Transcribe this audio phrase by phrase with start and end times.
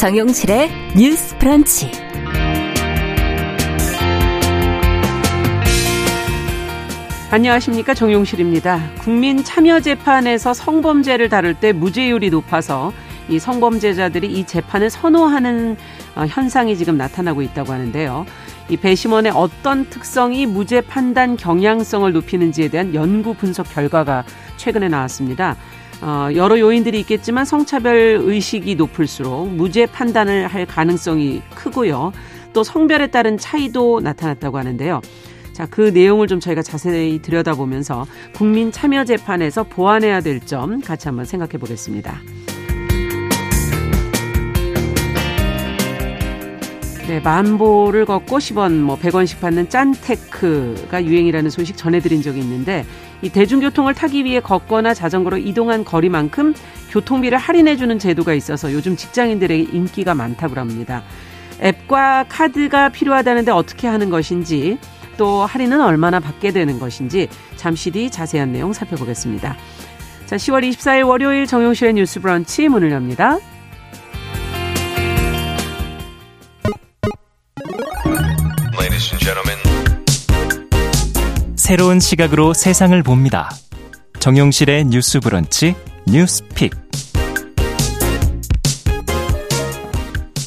[0.00, 1.90] 정용실의 뉴스 프런치.
[7.30, 8.80] 안녕하십니까 정용실입니다.
[9.00, 12.94] 국민 참여 재판에서 성범죄를 다룰 때 무죄율이 높아서
[13.28, 15.76] 이 성범죄자들이 이 재판을 선호하는
[16.16, 18.24] 어, 현상이 지금 나타나고 있다고 하는데요.
[18.70, 24.24] 이 배심원의 어떤 특성이 무죄 판단 경향성을 높이는지에 대한 연구 분석 결과가
[24.56, 25.56] 최근에 나왔습니다.
[26.02, 32.12] 어, 여러 요인들이 있겠지만 성차별 의식이 높을수록 무죄 판단을 할 가능성이 크고요.
[32.52, 35.00] 또 성별에 따른 차이도 나타났다고 하는데요.
[35.52, 41.26] 자, 그 내용을 좀 저희가 자세히 들여다보면서 국민 참여 재판에서 보완해야 될 점 같이 한번
[41.26, 42.18] 생각해 보겠습니다.
[47.06, 52.84] 네, 만보를 걷고 10원, 뭐 100원씩 받는 짠테크가 유행이라는 소식 전해드린 적이 있는데
[53.22, 56.54] 이 대중교통을 타기 위해 걷거나 자전거로 이동한 거리만큼
[56.90, 61.02] 교통비를 할인해주는 제도가 있어서 요즘 직장인들에게 인기가 많다고 합니다.
[61.62, 64.78] 앱과 카드가 필요하다는데 어떻게 하는 것인지
[65.16, 69.56] 또 할인은 얼마나 받게 되는 것인지 잠시 뒤 자세한 내용 살펴보겠습니다.
[70.24, 73.38] 자, 10월 24일 월요일 정용실의 뉴스 브런치 문을 엽니다.
[81.70, 83.48] 새로운 시각으로 세상을 봅니다.
[84.18, 86.72] 정용실의 뉴스 브런치 뉴스픽.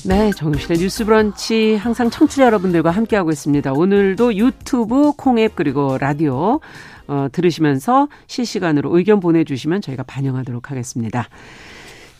[0.06, 3.72] 네, 정용실의 뉴스 브런치 항상 청취자 여러분들과 함께하고 있습니다.
[3.72, 6.60] 오늘도 유튜브, 콩앱 그리고 라디오
[7.08, 11.30] 어, 들으시면서 실시간으로 의견 보내주시면 저희가 반영하도록 하겠습니다.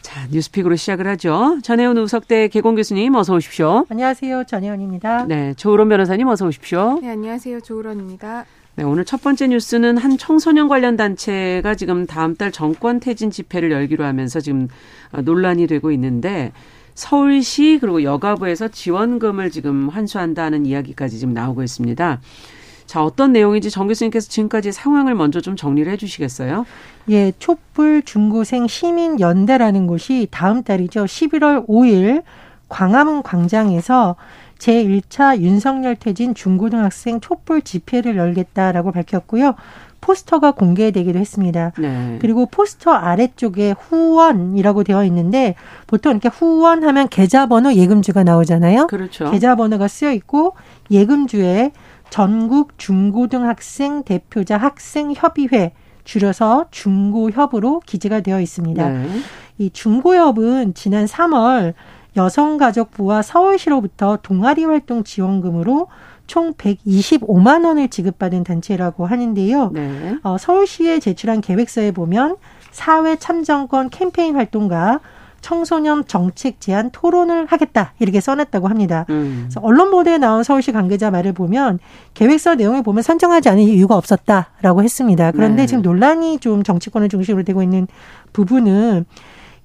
[0.02, 1.58] 자, 뉴스픽으로 시작을 하죠.
[1.62, 3.86] 전혜원 우석대 개공 교수님 어서 오십시오.
[3.90, 4.46] 안녕하세요.
[4.46, 5.26] 전혜원입니다.
[5.26, 7.00] 네, 조으론 변호사님 어서 오십시오.
[7.02, 7.59] 네, 안녕하세요.
[7.59, 8.46] 조으론입니다.
[8.75, 13.72] 네, 오늘 첫 번째 뉴스는 한 청소년 관련 단체가 지금 다음 달 정권 퇴진 집회를
[13.72, 14.67] 열기로 하면서 지금
[15.11, 16.51] 논란이 되고 있는데
[16.95, 22.19] 서울시 그리고 여가부에서 지원금을 지금 환수한다는 이야기까지 지금 나오고 있습니다.
[22.88, 26.66] 자, 어떤 내용인지 정 교수님께서 지금까지 상황을 먼저 좀 정리를 해 주시겠어요?
[27.09, 31.06] 예, 촛불 중고생 시민 연대라는 곳이 다음 달이죠.
[31.06, 32.23] 11월 5일
[32.69, 34.16] 광화문 광장에서
[34.63, 39.56] 제1차 윤석열 퇴진 중고등학생 촛불 집회를 열겠다라고 밝혔고요.
[40.00, 41.72] 포스터가 공개되기도 했습니다.
[41.78, 42.18] 네.
[42.22, 45.56] 그리고 포스터 아래쪽에 후원이라고 되어 있는데
[45.88, 48.88] 보통 이렇게 후원하면 계좌번호 예금주가 나오잖아요.
[48.88, 49.31] 그렇죠.
[49.31, 50.56] 계좌번호가 쓰여 있고
[50.91, 51.72] 예금주에
[52.09, 58.90] 전국 중고등학생 대표자 학생협의회 줄여서 중고협으로 기재가 되어 있습니다.
[58.90, 59.07] 네.
[59.57, 61.74] 이 중고협은 지난 3월
[62.16, 65.88] 여성가족부와 서울시로부터 동아리 활동 지원금으로
[66.28, 69.72] 총 125만 원을 지급받은 단체라고 하는데요.
[69.74, 70.18] 네.
[70.24, 72.38] 어, 서울시에 제출한 계획서에 보면
[72.72, 75.00] 사회 참정권 캠페인 활동과
[75.41, 79.06] 청소년 정책 제안 토론을 하겠다 이렇게 써놨다고 합니다.
[79.09, 79.41] 음.
[79.44, 81.80] 그래서 언론 보도에 나온 서울시 관계자 말을 보면
[82.13, 85.31] 계획서 내용을 보면 선정하지 않은 이유가 없었다라고 했습니다.
[85.31, 85.66] 그런데 네.
[85.68, 87.88] 지금 논란이 좀 정치권을 중심으로 되고 있는
[88.31, 89.06] 부분은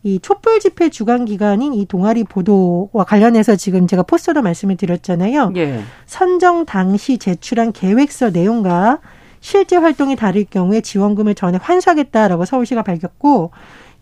[0.03, 5.53] 이 촛불 집회 주간 기간인 이 동아리 보도와 관련해서 지금 제가 포스터로 말씀을 드렸잖아요.
[5.56, 5.81] 예.
[6.06, 9.00] 선정 당시 제출한 계획서 내용과
[9.41, 13.50] 실제 활동이 다를 경우에 지원금을 전액 환수하겠다라고 서울시가 밝혔고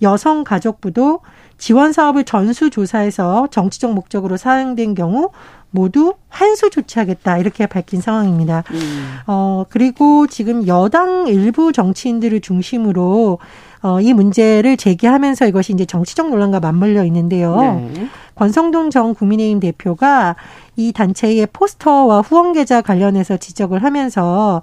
[0.03, 1.21] 여성가족부도
[1.59, 5.31] 지원 사업을 전수조사해서 정치적 목적으로 사용된 경우
[5.71, 8.65] 모두 환수 조치하겠다 이렇게 밝힌 상황입니다.
[8.73, 9.19] 음.
[9.27, 13.39] 어 그리고 지금 여당 일부 정치인들을 중심으로
[13.83, 17.57] 어, 이 문제를 제기하면서 이것이 이제 정치적 논란과 맞물려 있는데요.
[17.57, 18.09] 네.
[18.35, 20.37] 권성동 전 국민의힘 대표가
[20.77, 24.63] 이 단체의 포스터와 후원 계좌 관련해서 지적을 하면서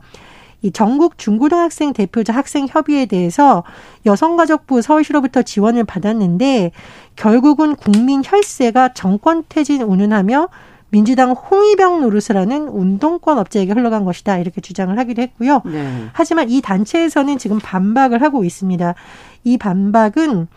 [0.61, 3.63] 이 전국 중고등학생 대표자 학생 협의에 대해서
[4.05, 6.71] 여성가족부 서울시로부터 지원을 받았는데
[7.15, 10.47] 결국은 국민 혈세가 정권 퇴진 운운하며
[10.93, 15.63] 민주당 홍위병 노릇을 하는 운동권 업체에게 흘러간 것이다 이렇게 주장을 하기도 했고요.
[15.65, 16.05] 네.
[16.13, 18.93] 하지만 이 단체에서는 지금 반박을 하고 있습니다.
[19.43, 20.47] 이 반박은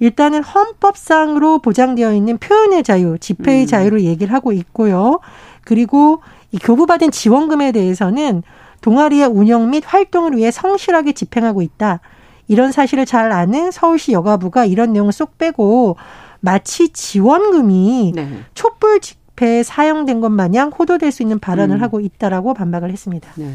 [0.00, 3.66] 일단은 헌법상으로 보장되어 있는 표현의 자유, 집회의 음.
[3.66, 5.20] 자유를 얘기를 하고 있고요.
[5.62, 8.42] 그리고 이 교부받은 지원금에 대해서는
[8.80, 12.00] 동아리의 운영 및 활동을 위해 성실하게 집행하고 있다.
[12.48, 15.96] 이런 사실을 잘 아는 서울시 여가부가 이런 내용을 쏙 빼고
[16.40, 18.28] 마치 지원금이 네.
[18.54, 19.00] 촛불
[19.38, 21.82] 집회에 사용된 것 마냥 호도될 수 있는 발언을 음.
[21.82, 23.30] 하고 있다라고 반박을 했습니다.
[23.36, 23.52] 네.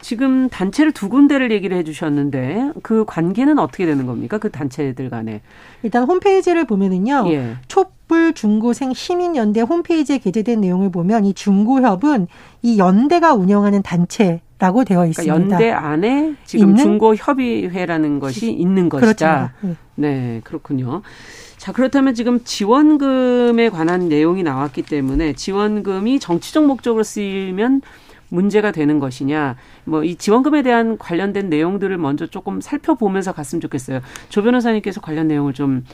[0.00, 4.38] 지금 단체를 두 군데를 얘기를 해주셨는데 그 관계는 어떻게 되는 겁니까?
[4.38, 5.40] 그 단체들 간에
[5.82, 7.24] 일단 홈페이지를 보면은요.
[7.28, 7.56] 예.
[7.68, 12.28] 촛불 중고생 시민연대 홈페이지에 게재된 내용을 보면 이 중고협은
[12.62, 15.34] 이 연대가 운영하는 단체 라고 되어 그러니까 있습니다.
[15.34, 19.52] 그러니까 연대 안에 지금 중고 협의회라는 것이 있는 것이다.
[19.60, 19.66] 그렇죠.
[19.66, 19.76] 네.
[19.96, 21.02] 네, 그렇군요.
[21.66, 27.82] 자, 그렇다면 지금 지원금에 관한 내용이 나왔기 때문에 지원금이 정치적 목적으로 쓰이면
[28.28, 29.56] 문제가 되는 것이냐.
[29.84, 33.98] 뭐 이 지원금에 대한 관련된 내용들을 먼저 조금 살펴보면서 갔으면 좋겠어요.
[34.28, 35.84] 조 변호사님께서 관련 내용을 좀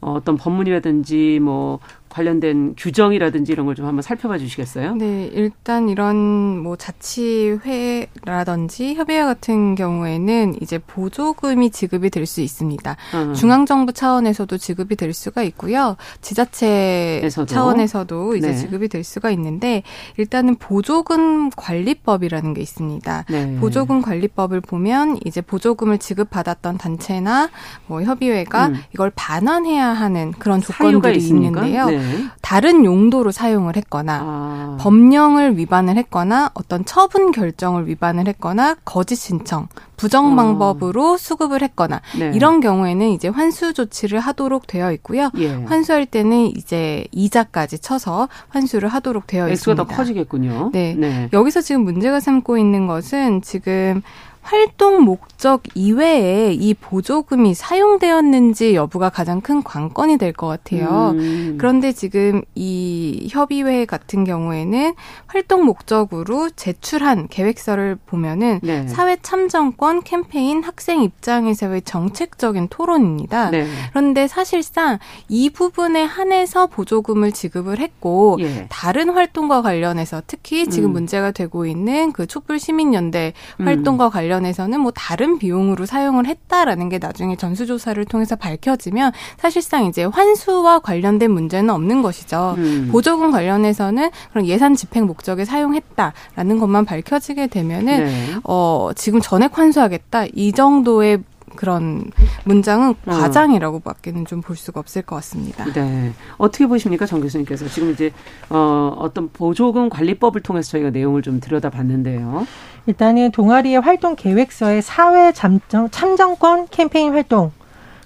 [0.00, 4.94] 어, 어떤 법문이라든지 뭐 관련된 규정이라든지 이런 걸 좀 한번 살펴봐 주시겠어요?
[4.94, 6.16] 네, 일단 이런
[6.58, 12.96] 뭐 자치회라든지 협의회 같은 경우에는 이제 보조금이 지급이 될 수 있습니다.
[13.14, 13.34] 음.
[13.34, 15.96] 중앙정부 차원에서도 지급이 될 수가 있고요.
[16.22, 17.46] 지자체 에서도.
[17.46, 18.56] 차원에서도 이제 네.
[18.56, 19.84] 지급이 될 수가 있는데
[20.16, 23.24] 일단은 보조금 관리법이라는 게 있습니다.
[23.30, 23.56] 네.
[23.60, 27.48] 보조금 관리법을 보면 이제 보조금을 지급받았던 단체나
[27.86, 28.74] 뭐 협의회가 음.
[28.92, 31.86] 이걸 반환해야 하는 그런 조건들이 있는데요.
[31.86, 31.95] 네.
[32.42, 34.76] 다른 용도로 사용을 했거나 아.
[34.80, 40.36] 법령을 위반을 했거나 어떤 처분 결정을 위반을 했거나 거짓 신청, 부정 아.
[40.36, 41.16] 방법으로 아.
[41.16, 42.32] 수급을 했거나 네.
[42.34, 45.30] 이런 경우에는 이제 환수 조치를 하도록 되어 있고요.
[45.38, 45.52] 예.
[45.52, 49.84] 환수할 때는 이제 이자까지 쳐서 환수를 하도록 되어 있습니다.
[49.84, 50.70] 더 커지겠군요.
[50.72, 50.94] 네.
[50.96, 51.28] 네.
[51.32, 54.02] 여기서 지금 문제가 삼고 있는 것은 지금
[54.46, 61.14] 활동 목적 이외에 이 보조금이 사용되었는지 여부가 가장 큰 관건이 될 것 같아요.
[61.16, 61.56] 음.
[61.58, 64.94] 그런데 지금 이 협의회 같은 경우에는
[65.26, 68.86] 활동 목적으로 제출한 계획서를 보면은 네.
[68.86, 73.50] 사회 참정권 캠페인 학생 입장에서의 정책적인 토론입니다.
[73.50, 73.66] 네.
[73.90, 78.66] 그런데 사실상 이 부분에 한해서 보조금을 지급을 했고 예.
[78.68, 80.92] 다른 활동과 관련해서 특히 지금 음.
[80.92, 83.66] 문제가 되고 있는 그 촛불 시민연대 음.
[83.66, 90.04] 활동과 관련 관련해서는 뭐 다른 비용으로 사용을 했다라는 게 나중에 전수조사를 통해서 밝혀지면 사실상 이제
[90.04, 92.54] 환수와 관련된 문제는 없는 것이죠.
[92.58, 92.88] 음.
[92.92, 98.34] 보조금 관련해서는 그런 예산 집행 목적에 사용했다라는 것만 밝혀지게 되면은 네.
[98.44, 101.22] 어 지금 전액 환수하겠다 이 정도의
[101.54, 102.10] 그런
[102.44, 102.94] 문장은 어.
[103.10, 105.64] 과장이라고 밖에는 좀 볼 수가 없을 것 같습니다.
[105.72, 106.12] 네.
[106.36, 108.12] 어떻게 보십니까, 정 교수님께서 지금 이제
[108.50, 112.46] 어, 어떤 보조금 관리법을 통해서 저희가 내용을 좀 들여다봤는데요.
[112.86, 117.50] 일단은 동아리의 활동 계획서에 사회 참정, 참정권 캠페인 활동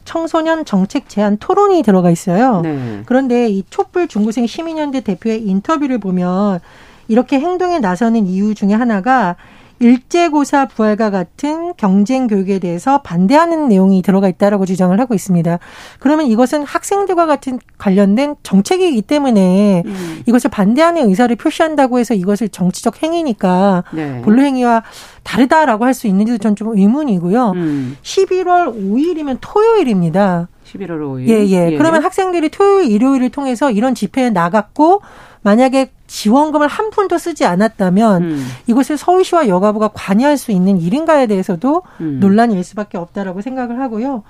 [0.04, 2.62] 청소년 정책 제안 토론이 들어가 있어요.
[2.62, 3.02] 네.
[3.06, 6.60] 그런데 이 촛불 중고생 시민연대 대표의 인터뷰를 보면
[7.08, 9.36] 이렇게 행동에 나서는 이유 중에 하나가
[9.80, 15.58] 일제고사 부활과 같은 경쟁 교육에 대해서 반대하는 내용이 들어가 있다라고 주장을 하고 있습니다.
[15.98, 20.22] 그러면 이것은 학생들과 같은 관련된 정책이기 때문에 음.
[20.26, 24.20] 이것을 반대하는 의사를 표시한다고 해서 이것을 정치적 행위니까 네.
[24.22, 24.82] 본래 행위와
[25.24, 27.52] 다르다라고 할 수 있는지도 전 좀 의문이고요.
[27.56, 27.96] 음.
[28.02, 30.48] 11월 5일이면 토요일입니다.
[30.66, 31.28] 11월 5일.
[31.28, 31.72] 예, 예.
[31.72, 31.76] 예.
[31.78, 35.00] 그러면 학생들이 토요일, 일요일을 통해서 이런 집회에 나갔고
[35.42, 38.46] 만약에 지원금을 한 푼도 쓰지 않았다면 음.
[38.66, 42.18] 이것을 서울시와 여가부가 관여할 수 있는 일인가에 대해서도 음.
[42.20, 44.22] 논란이 일 수밖에 없다라고 생각을 하고요.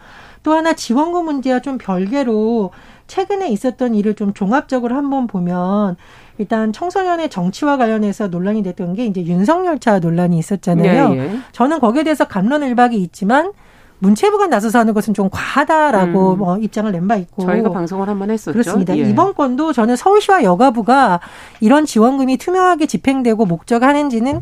[0.43, 2.71] 또 하나 지원금 문제와 좀 별개로
[3.07, 5.97] 최근에 있었던 일을 좀 종합적으로 한번 보면
[6.39, 11.09] 일단 청소년의 정치와 관련해서 논란이 됐던 게 이제 윤석열 차 논란이 있었잖아요.
[11.11, 11.39] 네, 예.
[11.53, 13.53] 저는 거기에 대해서 감론을박이 있지만
[14.01, 16.39] 문체부가 나서서 하는 것은 좀 과하다라고 음.
[16.39, 18.53] 뭐 입장을 낸 바 있고 저희가 방송을 한 번 했었죠.
[18.53, 18.97] 그렇습니다.
[18.97, 19.03] 예.
[19.03, 21.21] 이번 건도 저는 서울시와 여가부가
[21.61, 24.41] 이런 지원금이 투명하게 집행되고 목적하는지는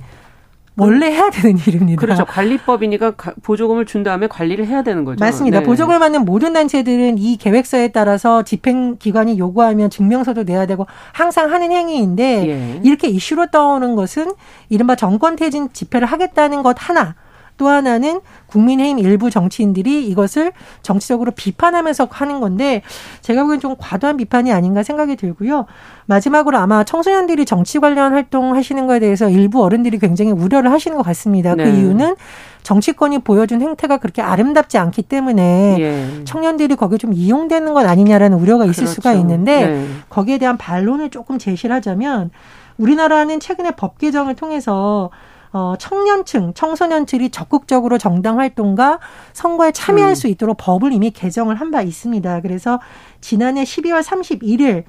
[0.80, 1.98] 원래 해야 되는 일입니다.
[2.00, 2.24] 그렇죠.
[2.24, 5.18] 관리법이니까 보조금을 준 다음에 관리를 해야 되는 거죠.
[5.24, 5.58] 맞습니다.
[5.60, 5.66] 네.
[5.66, 11.72] 보조금을 받는 모든 단체들은 이 계획서에 따라서 집행 기관이 요구하면 증명서도 내야 되고 항상 하는
[11.72, 12.80] 행위인데 예.
[12.84, 14.32] 이렇게 이슈로 떠오는 것은
[14.68, 17.16] 이른바 정권 퇴진 집회를 하겠다는 것 하나
[17.58, 22.82] 또 하나는 국민의힘 일부 정치인들이 이것을 정치적으로 비판하면서 하는 건데
[23.20, 25.66] 제가 보기엔 좀 과도한 비판이 아닌가 생각이 들고요.
[26.06, 31.02] 마지막으로 아마 청소년들이 정치 관련 활동 하시는 거에 대해서 일부 어른들이 굉장히 우려를 하시는 것
[31.02, 31.54] 같습니다.
[31.54, 31.70] 그 네.
[31.70, 32.14] 그 이유는
[32.62, 36.24] 정치권이 보여준 행태가 그렇게 아름답지 않기 때문에 예.
[36.24, 38.94] 청년들이 거기에 좀 이용되는 것 아니냐라는 우려가 있을 그렇죠.
[38.94, 39.86] 수가 있는데 네.
[40.08, 42.30] 거기에 대한 반론을 조금 제시를 하자면
[42.78, 45.10] 우리나라는 최근에 법 개정을 통해서
[45.52, 48.98] 어, 청년층, 청소년층이 적극적으로 정당 활동과
[49.32, 50.14] 선거에 참여할 음.
[50.14, 52.40] 수 있도록 법을 이미 개정을 한 바 있습니다.
[52.40, 52.80] 그래서
[53.20, 54.84] 지난해 12월 31일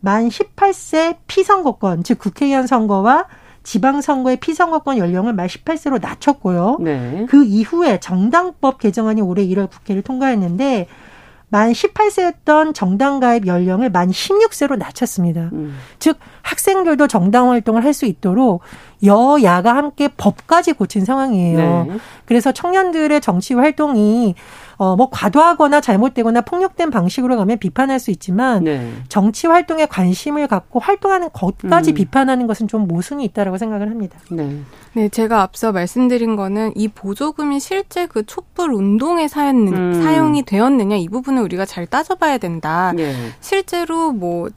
[0.00, 3.26] 만 18세 피선거권, 즉 국회의원 선거와
[3.62, 6.78] 지방선거의 피선거권 연령을 만 18세로 낮췄고요.
[6.80, 7.26] 네.
[7.28, 10.88] 그 이후에 정당법 개정안이 올해 1월 국회를 통과했는데
[11.52, 15.50] 만 18세였던 정당 가입 연령을 만 16세로 낮췄습니다.
[15.52, 15.76] 음.
[15.98, 18.62] 즉 학생들도 정당 활동을 할 수 있도록
[19.04, 21.86] 여야가 함께 법까지 고친 상황이에요.
[21.90, 21.96] 네.
[22.24, 24.34] 그래서 청년들의 정치 활동이
[24.82, 28.92] 어, 뭐 과도하거나 잘못되거나 폭력된 방식으로 가면 비판할 수 있지만 네.
[29.08, 31.94] 정치 활동에 관심을 갖고 활동하는 것까지 음.
[31.94, 34.18] 비판하는 것은 좀 모순이 있다라고 생각을 합니다.
[34.32, 34.58] 네.
[34.94, 40.02] 네, 제가 앞서 말씀드린 거는 이 보조금이 실제 그 촛불 운동에 사용, 음.
[40.02, 42.92] 사용이 되었느냐 이 부분을 우리가 잘 따져봐야 된다.
[42.92, 43.14] 네.
[43.40, 44.48] 실제로 뭐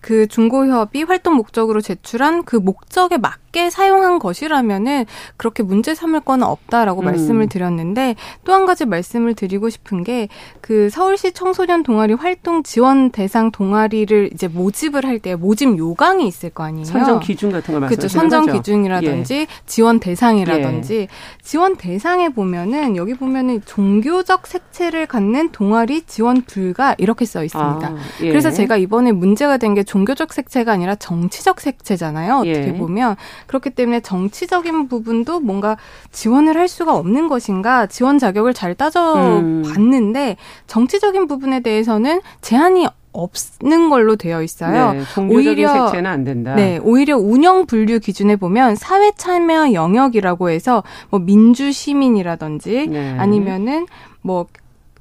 [0.00, 6.42] 그 중고협이 활동 목적으로 제출한 그 목적에 맞게 쉽게 사용한 것이라면은 그렇게 문제 삼을 건
[6.42, 7.04] 없다라고 음.
[7.06, 8.14] 말씀을 드렸는데
[8.44, 10.28] 또 한 가지 말씀을 드리고 싶은 게
[10.60, 16.50] 그 서울시 청소년 동아리 활동 지원 대상 동아리를 이제 모집을 할 때 모집 요강이 있을
[16.50, 16.84] 거 아니에요.
[16.84, 18.08] 선정 기준 같은 걸 말씀하시는 그렇죠.
[18.08, 19.46] 선정 기준이라든지 예.
[19.66, 21.08] 지원 대상이라든지 예.
[21.42, 27.86] 지원 대상에 보면은 여기 보면은 종교적 색채를 갖는 동아리 지원 불가 이렇게 써 있습니다.
[27.88, 28.28] 아, 예.
[28.28, 32.36] 그래서 제가 이번에 문제가 된 게 종교적 색채가 아니라 정치적 색채잖아요.
[32.36, 32.72] 어떻게 예.
[32.72, 33.16] 보면
[33.48, 35.76] 그렇기 때문에 정치적인 부분도 뭔가
[36.12, 40.36] 지원을 할 수가 없는 것인가 지원 자격을 잘 따져봤는데 음.
[40.68, 44.92] 정치적인 부분에 대해서는 제한이 없는 걸로 되어 있어요.
[44.92, 46.54] 네, 오히려 색채는 안 된다.
[46.54, 53.16] 네, 오히려 운영 분류 기준에 보면 사회 참여 영역이라고 해서 뭐 민주 시민이라든지 네.
[53.18, 53.86] 아니면은
[54.20, 54.46] 뭐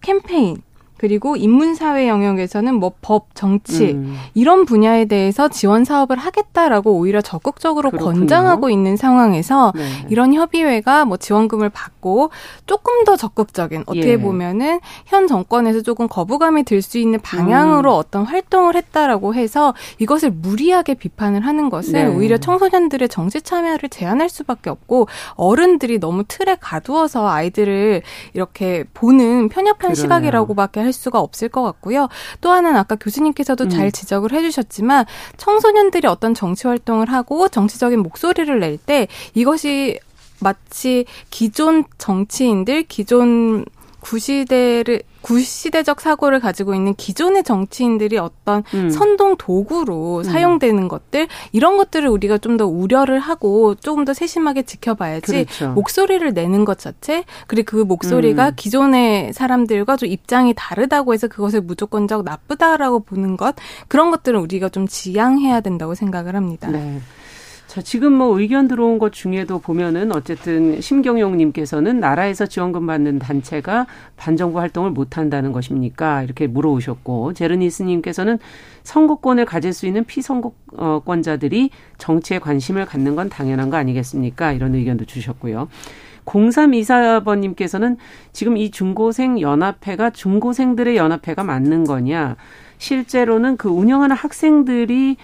[0.01, 0.57] 캠페인
[0.97, 4.17] 그리고 인문사회 영역에서는 뭐 법, 정치 음.
[4.33, 8.13] 이런 분야에 대해서 지원 사업을 하겠다라고 오히려 적극적으로 그렇군요.
[8.21, 9.83] 권장하고 있는 상황에서 네.
[10.09, 12.31] 이런 협의회가 뭐 지원금을 받고
[12.65, 14.17] 조금 더 적극적인 어떻게 예.
[14.17, 17.97] 보면은 현 정권에서 조금 거부감이 들 수 있는 방향으로 음.
[17.99, 22.05] 어떤 활동을 했다라고 해서 이것을 무리하게 비판을 하는 것은 네.
[22.05, 29.91] 오히려 청소년들의 정치 참여를 제한할 수밖에 없고 어른들이 너무 틀에 가두어서 아이들을 이렇게 보는 편협한
[29.91, 29.95] 그러네요.
[29.95, 32.07] 시각이라고밖에 할 수가 없을 것 같고요.
[32.41, 33.69] 또 하나는 아까 교수님께서도 음.
[33.69, 39.99] 잘 지적을 해주셨지만 청소년들이 어떤 정치 활동을 하고 정치적인 목소리를 낼 때 이것이
[40.39, 43.65] 마치 기존 정치인들, 기존
[44.07, 48.89] 구시대를 구시대적 사고를 가지고 있는 기존의 정치인들이 어떤 음.
[48.89, 50.23] 선동 도구로 음.
[50.23, 55.73] 사용되는 것들 이런 것들을 우리가 좀 더 우려를 하고 조금 더 세심하게 지켜봐야지 그렇죠.
[55.73, 58.53] 목소리를 내는 것 자체 그리고 그 목소리가 음.
[58.55, 63.55] 기존의 사람들과 좀 입장이 다르다고 해서 그것을 무조건적 나쁘다라고 보는 것
[63.87, 66.69] 그런 것들은 우리가 좀 지양해야 된다고 생각을 합니다.
[66.69, 66.99] 네.
[67.67, 74.59] 자, 지금 뭐 의견 들어온 것 중에도 보면은 어쨌든 심경용님께서는 나라에서 지원금 받는 단체가 반정부
[74.59, 76.23] 활동을 못 한다는 것입니까?
[76.23, 78.39] 이렇게 물어오셨고, 제르니스님께서는
[78.83, 84.53] 선거권을 가질 수 있는 피선거권자들이 정치에 관심을 갖는 건 당연한 거 아니겠습니까?
[84.53, 85.67] 이런 의견도 주셨고요.
[86.23, 87.97] 0324번님께서는
[88.31, 92.37] 지금 이 중고생 연합회가 중고생들의 연합회가 맞는 거냐?
[92.77, 95.17] 실제로는 그 운영하는 학생들이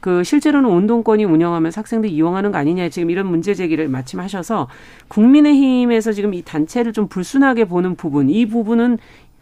[0.00, 4.68] 그 실제로는 운동권이 운영하면서 학생들이 이용하는 거 아니냐 지금 이런 문제 제기를 마침 하셔서
[5.08, 8.98] 국민의힘에서 지금 이 단체를 좀 불순하게 보는 부분 이 부분은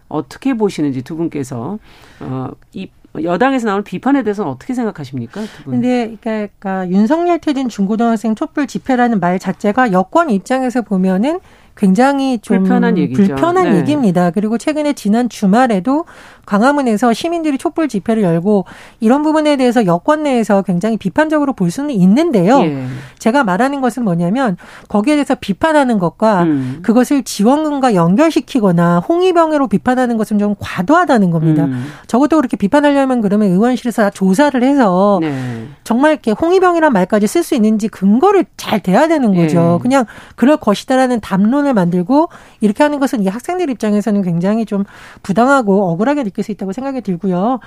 [0.08, 1.78] 어떻게 보시는지 두 분께서
[2.20, 2.88] 어이
[3.23, 5.42] 여당에서 나오는 비판에 대해서는 어떻게 생각하십니까?
[5.42, 5.75] 두 분.
[5.75, 11.38] 근데 그러니까, 그러니까 윤석열 퇴진 중고등학생 촛불 집회라는 말 자체가 여권 입장에서 보면은
[11.76, 13.24] 굉장히 좀 불편한, 얘기죠.
[13.24, 13.78] 불편한 네.
[13.78, 14.30] 얘기입니다.
[14.30, 16.04] 그리고 최근에 지난 주말에도
[16.46, 18.64] 광화문에서 시민들이 촛불 집회를 열고
[19.00, 22.60] 이런 부분에 대해서 여권 내에서 굉장히 비판적으로 볼 수는 있는데요.
[22.60, 22.86] 예.
[23.18, 24.56] 제가 말하는 것은 뭐냐면
[24.88, 26.78] 거기에 대해서 비판하는 것과 음.
[26.82, 31.64] 그것을 지원금과 연결시키거나 홍위병으로 비판하는 것은 좀 과도하다는 겁니다.
[31.64, 31.86] 음.
[32.06, 35.66] 적어도 그렇게 비판하려면 그러면 의원실에서 조사를 해서 네.
[35.82, 39.78] 정말 이렇게 홍위병이란 말까지 쓸 수 있는지 근거를 잘 대야 되는 거죠.
[39.78, 39.82] 예.
[39.82, 40.04] 그냥
[40.36, 42.28] 그럴 것이다라는 담론 을 만들고
[42.61, 44.85] 이렇게 하는 것은 이 학생들 입장에서는 굉장히 좀
[45.23, 47.61] 부당하고 억울하게 느낄 수 있다고 생각이 들고요.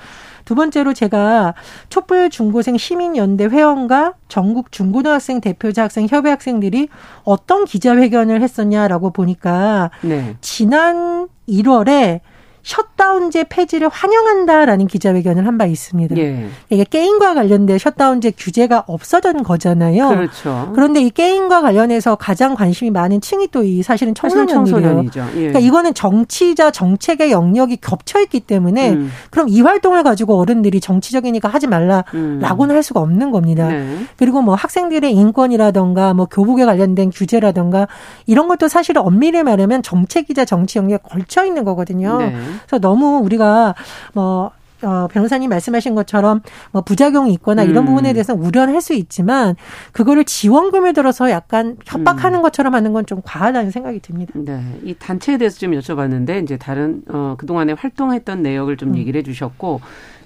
[0.45, 1.53] 두 번째로 제가
[1.89, 6.89] 촛불 중고생 시민연대 회원과 전국 중고등학생 대표자 학생 협의 학생들이
[7.23, 10.35] 어떤 기자회견을 했었냐라고 보니까 네.
[10.41, 12.21] 지난 1월에
[12.67, 16.15] 셧다운제 폐지를 환영한다라는 기자회견을 한 바 있습니다.
[16.17, 16.45] 예.
[16.69, 20.09] 이게 게임과 관련된 셧다운제 규제가 없어진 거잖아요.
[20.09, 20.71] 그렇죠.
[20.75, 25.03] 그런데 이 게임과 관련해서 가장 관심이 많은 층이 또 이 사실은 청소년이에요.
[25.35, 25.39] 예.
[25.39, 29.11] 그러니까 이거는 정치자 정책의 영역이 겹쳐 있기 때문에 음.
[29.31, 32.75] 그럼 이 활동을 가지고 어른들이 정치적이니까 하지 말라라고는 음.
[32.75, 33.67] 할 수가 없는 겁니다.
[33.69, 33.97] 네.
[34.17, 37.87] 그리고 뭐 학생들의 인권이라던가 뭐 교복에 관련된 규제라던가
[38.27, 42.17] 이런 것도 사실은 엄밀히 말하면 정책이자 정치 영역에 걸쳐 있는 거거든요.
[42.19, 42.35] 네.
[42.65, 43.75] 그래서 너무 우리가
[44.13, 44.51] 뭐
[44.83, 47.85] 어, 변호사님 말씀하신 것처럼 뭐 부작용이 있거나 이런 음.
[47.87, 49.55] 부분에 대해서는 우려는 할수 있지만
[49.91, 52.41] 그거를 지원금을 들어서 약간 협박하는 음.
[52.43, 54.33] 것처럼 하는 건 좀 과하다는 생각이 듭니다.
[54.35, 54.61] 네.
[54.83, 58.97] 이 단체에 대해서 좀 여쭤봤는데 이제 다른 어 그동안에 활동했던 내역을 좀 음.
[58.97, 59.81] 얘기를 해 주셨고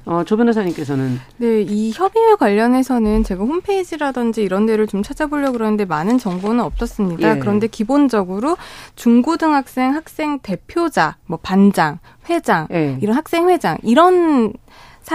[0.05, 6.17] 어, 조 변호사님께서는 네, 이 협의회 관련해서는 제가 홈페이지라든지 이런 데를 좀 찾아보려고 그러는데 많은
[6.17, 7.35] 정보는 없었습니다.
[7.35, 7.39] 예.
[7.39, 8.57] 그런데 기본적으로
[8.95, 12.97] 중고등학생 학생 대표자, 뭐 반장, 회장, 예.
[13.01, 14.53] 이런 학생 회장 이런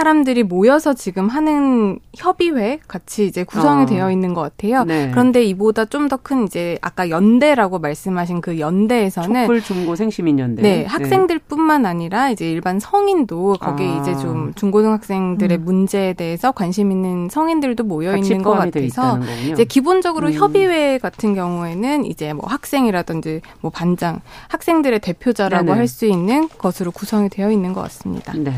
[0.01, 3.85] 사람들이 모여서 지금 하는 협의회 같이 이제 구성이 어.
[3.87, 4.83] 되어 있는 것 같아요.
[4.83, 5.09] 네.
[5.09, 10.61] 그런데 이보다 좀 더 큰 이제 아까 연대라고 말씀하신 그 연대에서는 촛불 중고 생시민 연대.
[10.61, 10.85] 네, 네.
[10.85, 14.01] 학생들뿐만 아니라 이제 일반 성인도 거기에 아.
[14.01, 15.65] 이제 좀 중고등학생들의 음.
[15.65, 19.19] 문제에 대해서 관심 있는 성인들도 모여 있는 것 같아서
[19.51, 20.33] 이제 기본적으로 음.
[20.33, 27.29] 협의회 같은 경우에는 이제 뭐 학생이라든지 뭐 반장, 학생들의 대표자라고 할 수 있는 것으로 구성이
[27.29, 28.33] 되어 있는 것 같습니다.
[28.37, 28.51] 네.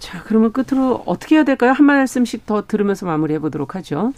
[0.00, 1.72] 자, 그러면 끝으로 어떻게 해야 될까요?
[1.72, 4.12] 한 말씀씩 더 들으면서 마무리해 보도록 하죠.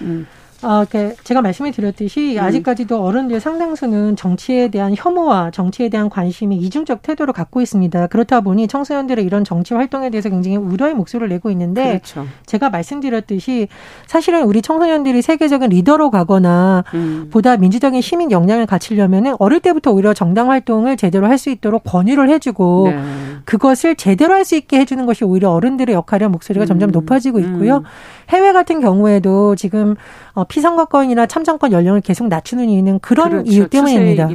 [0.00, 0.26] 음.
[0.64, 0.84] 어,
[1.24, 2.42] 제가 말씀을 드렸듯이 음.
[2.42, 8.06] 아직까지도 어른들 상당수는 정치에 대한 혐오와 정치에 대한 관심이 이중적 태도를 갖고 있습니다.
[8.08, 12.26] 그렇다 보니 청소년들의 이런 정치 활동에 대해서 굉장히 우려의 목소리를 내고 있는데 그렇죠.
[12.46, 13.68] 제가 말씀드렸듯이
[14.06, 17.28] 사실은 우리 청소년들이 세계적인 리더로 가거나 음.
[17.30, 22.30] 보다 민주적인 시민 역량을 갖추려면 어릴 때부터 오히려 정당 활동을 제대로 할 수 있도록 권유를
[22.30, 23.02] 해주고 네.
[23.44, 26.66] 그것을 제대로 할 수 있게 해주는 것이 오히려 어른들의 역할이라는 목소리가 음.
[26.66, 27.78] 점점 높아지고 있고요.
[27.78, 27.82] 음.
[28.28, 29.96] 해외 같은 경우에도 지금
[30.34, 33.50] 어, 피선거권이나 참정권 연령을 계속 낮추는 이유는 그런 그렇죠.
[33.50, 34.28] 이유 때문입니다.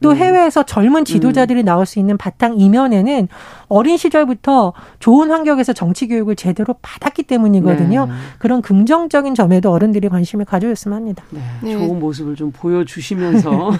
[0.00, 0.18] 또 네.
[0.18, 1.64] 해외에서 젊은 지도자들이 음.
[1.64, 3.28] 나올 수 있는 바탕 이면에는
[3.68, 8.06] 어린 시절부터 좋은 환경에서 정치 교육을 제대로 받았기 때문이거든요.
[8.06, 8.12] 네.
[8.38, 11.22] 그런 긍정적인 점에도 어른들이 관심을 가져줬으면 합니다.
[11.30, 11.40] 네.
[11.62, 11.72] 네.
[11.78, 13.50] 좋은 모습을 좀 보여주시면서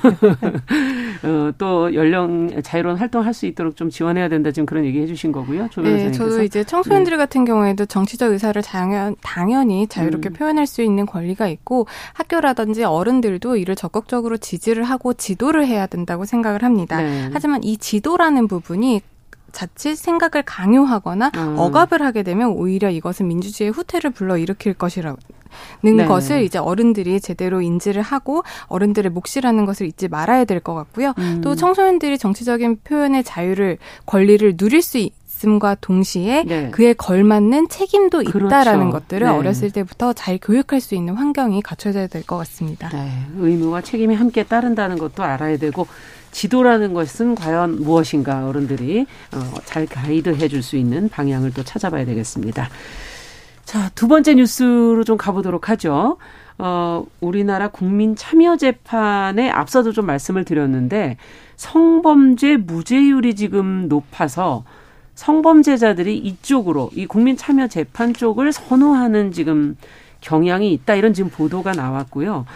[1.24, 5.68] 어, 또 연령 자유로운 활동할 수 있도록 좀 지원해야 된다 지금 그런 얘기 해주신 거고요.
[5.70, 7.16] 조 네, 저도 이제 청소년들 네.
[7.16, 10.32] 같은 경우에도 정치적 의사를 당연, 당연히 자유롭게 음.
[10.34, 11.63] 표현할 수 있는 권리가 있고
[12.12, 17.00] 학교라든지 어른들도 이를 적극적으로 지지를 하고 지도를 해야 된다고 생각을 합니다.
[17.00, 17.30] 네.
[17.32, 19.00] 하지만 이 지도라는 부분이
[19.52, 21.54] 자칫 생각을 강요하거나 음.
[21.58, 25.16] 억압을 하게 되면 오히려 이것은 민주주의의 후퇴를 불러일으킬 것이라는
[25.82, 26.04] 네.
[26.06, 31.14] 것을 이제 어른들이 제대로 인지를 하고 어른들의 몫이라는 것을 잊지 말아야 될 것 같고요.
[31.18, 31.40] 음.
[31.42, 34.98] 또 청소년들이 정치적인 표현의 자유를 권리를 누릴 수
[35.34, 36.70] 있음과 동시에 네.
[36.70, 38.46] 그에 걸맞는 책임도 그렇죠.
[38.46, 39.32] 있다라는 것들을 네.
[39.32, 42.88] 어렸을 때부터 잘 교육할 수 있는 환경이 갖춰져야 될 것 같습니다.
[42.88, 43.10] 네.
[43.38, 45.86] 의무와 책임이 함께 따른다는 것도 알아야 되고
[46.30, 52.70] 지도라는 것은 과연 무엇인가 어른들이 어, 잘 가이드해 줄 수 있는 방향을 또 찾아봐야 되겠습니다.
[53.64, 56.16] 자, 두 번째 뉴스로 좀 가보도록 하죠.
[56.56, 61.18] 어, 우리나라 국민 참여 재판에 앞서도 좀 말씀을 드렸는데
[61.56, 64.64] 성범죄 무죄율이 지금 높아서
[65.14, 69.76] 성범죄자들이 이쪽으로 이 국민 참여 재판 쪽을 선호하는 지금
[70.20, 72.46] 경향이 있다 이런 지금 보도가 나왔고요.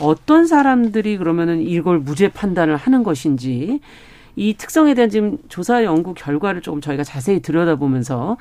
[0.00, 3.80] 어떤 사람들이 그러면은 이걸 무죄 판단을 하는 것인지
[4.36, 8.36] 이 특성에 대한 지금 조사 연구 결과를 조금 저희가 자세히 들여다보면서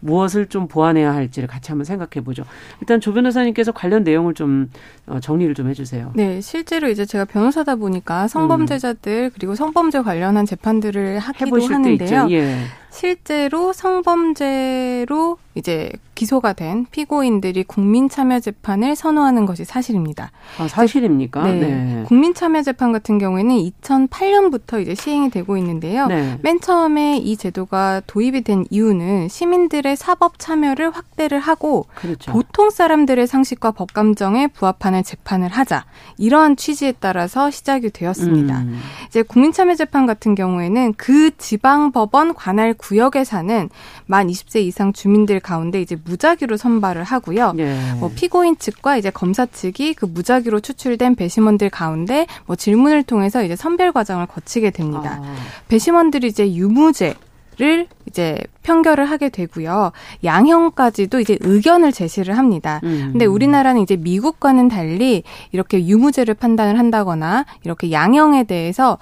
[0.00, 2.42] 무엇을 좀 보완해야 할지를 같이 한번 생각해 보죠.
[2.80, 4.70] 일단 조 변호사님께서 관련 내용을 좀
[5.06, 6.12] 어, 정리를 좀 해주세요.
[6.14, 9.30] 네, 실제로 이제 제가 변호사다 보니까 성범죄자들 음.
[9.34, 12.28] 그리고 성범죄 관련한 재판들을 하기도 하는데요.
[12.30, 12.56] 예.
[12.92, 20.30] 실제로 성범죄로 이제 기소가 된 피고인들이 국민참여재판을 선호하는 것이 사실입니다.
[20.58, 21.42] 아, 사실입니까?
[21.42, 21.52] 네.
[21.54, 22.04] 네.
[22.06, 26.06] 국민참여재판 같은 경우에는 2008년부터 이제 시행이 되고 있는데요.
[26.06, 26.38] 네.
[26.42, 32.30] 맨 처음에 이 제도가 도입이 된 이유는 시민들의 사법 참여를 확대를 하고 그렇죠.
[32.32, 35.84] 보통 사람들의 상식과 법감정에 부합하는 재판을 하자
[36.18, 38.58] 이러한 취지에 따라서 시작이 되었습니다.
[38.58, 38.78] 음.
[39.08, 43.70] 이제 국민참여재판 같은 경우에는 그 지방법원 관할 구역에 사는
[44.06, 47.54] 만 20세 이상 주민들 가운데 이제 무작위로 선발을 하고요.
[47.58, 47.76] 예.
[47.98, 53.54] 뭐 피고인 측과 이제 검사 측이 그 무작위로 추출된 배심원들 가운데 뭐 질문을 통해서 이제
[53.56, 55.20] 선별 과정을 거치게 됩니다.
[55.22, 55.34] 아.
[55.68, 57.14] 배심원들이 이제 유무죄
[57.58, 59.92] 를 이제 편결을 하게 되고요.
[60.24, 62.80] 양형까지도 이제 의견을 제시를 합니다.
[62.82, 63.10] 음.
[63.12, 68.96] 근데 우리나라는 이제 미국과는 달리 이렇게 유무죄를 판단을 한다거나 이렇게 양형에 대해서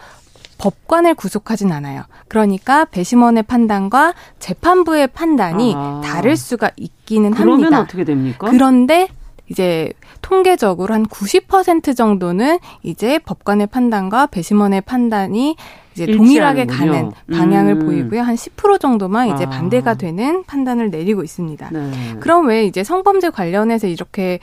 [0.60, 2.02] 법관을 구속하진 않아요.
[2.28, 6.02] 그러니까 배심원의 판단과 재판부의 판단이 아.
[6.04, 7.68] 다를 수가 있기는 그러면 합니다.
[7.68, 8.48] 그러면 어떻게 됩니까?
[8.50, 9.08] 그런데
[9.48, 9.90] 이제
[10.22, 15.56] 통계적으로 한 90% 정도는 이제 법관의 판단과 배심원의 판단이
[15.92, 17.86] 이제 동일하게 가는 방향을 음.
[17.86, 18.22] 보이고요.
[18.22, 19.50] 한 10% 정도만 이제 아.
[19.50, 21.70] 반대가 되는 판단을 내리고 있습니다.
[21.72, 21.90] 네.
[22.20, 24.38] 그럼 왜 이제 성범죄 관련해서 이렇게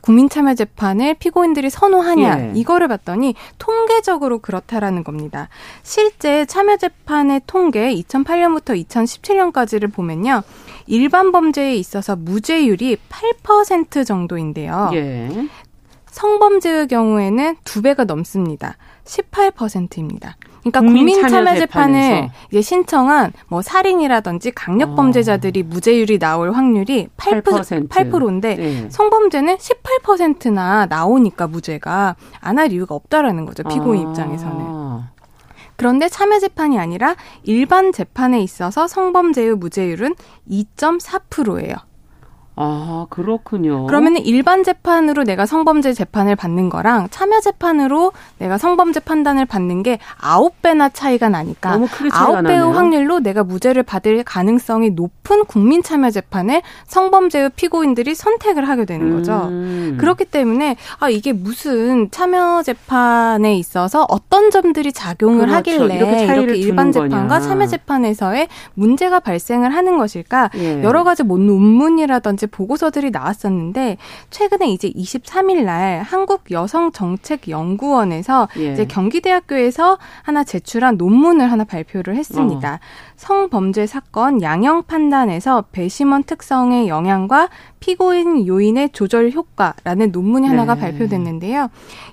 [0.00, 2.52] 국민참여재판을 피고인들이 선호하냐 예.
[2.54, 5.48] 이거를 봤더니 통계적으로 그렇다라는 겁니다.
[5.82, 10.42] 실제 참여재판의 통계 2008년부터 2017년까지를 보면요.
[10.86, 12.96] 일반 범죄에 있어서 무죄율이
[13.42, 14.90] 8% 정도인데요.
[14.94, 15.48] 예.
[16.10, 18.76] 성범죄의 경우에는 두 배가 넘습니다.
[19.04, 20.36] 18%입니다.
[20.60, 25.64] 그러니까 국민참여재판을 이제 신청한 뭐 살인이라든지 강력범죄자들이 어.
[25.66, 27.88] 무죄율이 나올 확률이 8%, 8%.
[27.88, 28.88] 8%인데 네.
[28.90, 33.62] 성범죄는 18%나 나오니까 무죄가 안 할 이유가 없다라는 거죠.
[33.64, 34.10] 피고인 아.
[34.10, 35.00] 입장에서는.
[35.76, 40.14] 그런데 참여 재판이 아니라 일반 재판에 있어서 성범죄의 무죄율은
[40.50, 41.74] 2.4%예요.
[42.62, 43.86] 아, 그렇군요.
[43.86, 49.98] 그러면 일반 재판으로 내가 성범죄 재판을 받는 거랑 참여 재판으로 내가 성범죄 판단을 받는 게
[50.20, 51.78] 아홉 배나 차이가 나니까
[52.12, 58.84] 아홉 배의 확률로 내가 무죄를 받을 가능성이 높은 국민 참여 재판을 성범죄의 피고인들이 선택을 하게
[58.84, 59.48] 되는 거죠.
[59.48, 59.96] 음.
[59.98, 65.54] 그렇기 때문에 아 이게 무슨 참여 재판에 있어서 어떤 점들이 작용을 그렇죠.
[65.54, 70.50] 하길래 이렇게, 이렇게 일반 재판과 참여 재판에서의 문제가 발생을 하는 것일까?
[70.56, 70.82] 예.
[70.82, 73.96] 여러 가지 뭐 논문이라든지 보고서들이 나왔었는데
[74.30, 78.72] 최근에 이제 23일 날 한국 여성 정책 연구원에서 예.
[78.72, 82.74] 이제 경기대학교에서 하나 제출한 논문을 하나 발표를 했습니다.
[82.74, 82.78] 어.
[83.16, 87.48] 성범죄 사건 양형 판단에서 배심원 특성의 영향과
[87.80, 90.80] 피고인 요인의 조절 효과라는 논문이 하나가 네.
[90.80, 91.68] 발표됐는데요.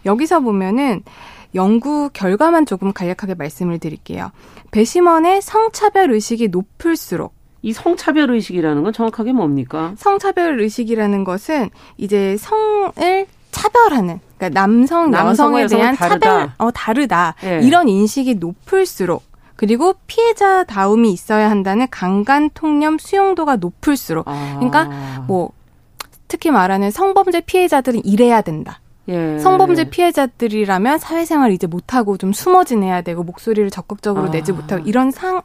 [0.06, 1.04] 여기서 보면은
[1.56, 4.32] 연구 결과만 조금 간략하게 말씀을 드릴게요.
[4.72, 9.94] 배심원의 성차별 의식이 높을수록 이 성차별 의식이라는 건 정확하게 뭡니까?
[9.98, 16.20] 성차별 의식이라는 것은 이제 성을 차별하는 그러니까 남성 여성에 대한 다르다.
[16.20, 17.62] 차별 어 다르다 네.
[17.64, 19.24] 이런 인식이 높을수록
[19.56, 24.56] 그리고 피해자 다움이 있어야 한다는 강간 통념 수용도가 높을수록 아.
[24.60, 25.52] 그러니까 뭐
[26.28, 28.80] 특히 말하는 성범죄 피해자들은 이래야 된다.
[29.08, 29.40] 예.
[29.40, 34.32] 성범죄 피해자들이라면 사회생활 이제 못하고 좀 숨어 지내야 되고 목소리를 적극적으로 아.
[34.32, 35.42] 내지 못하고 이런 상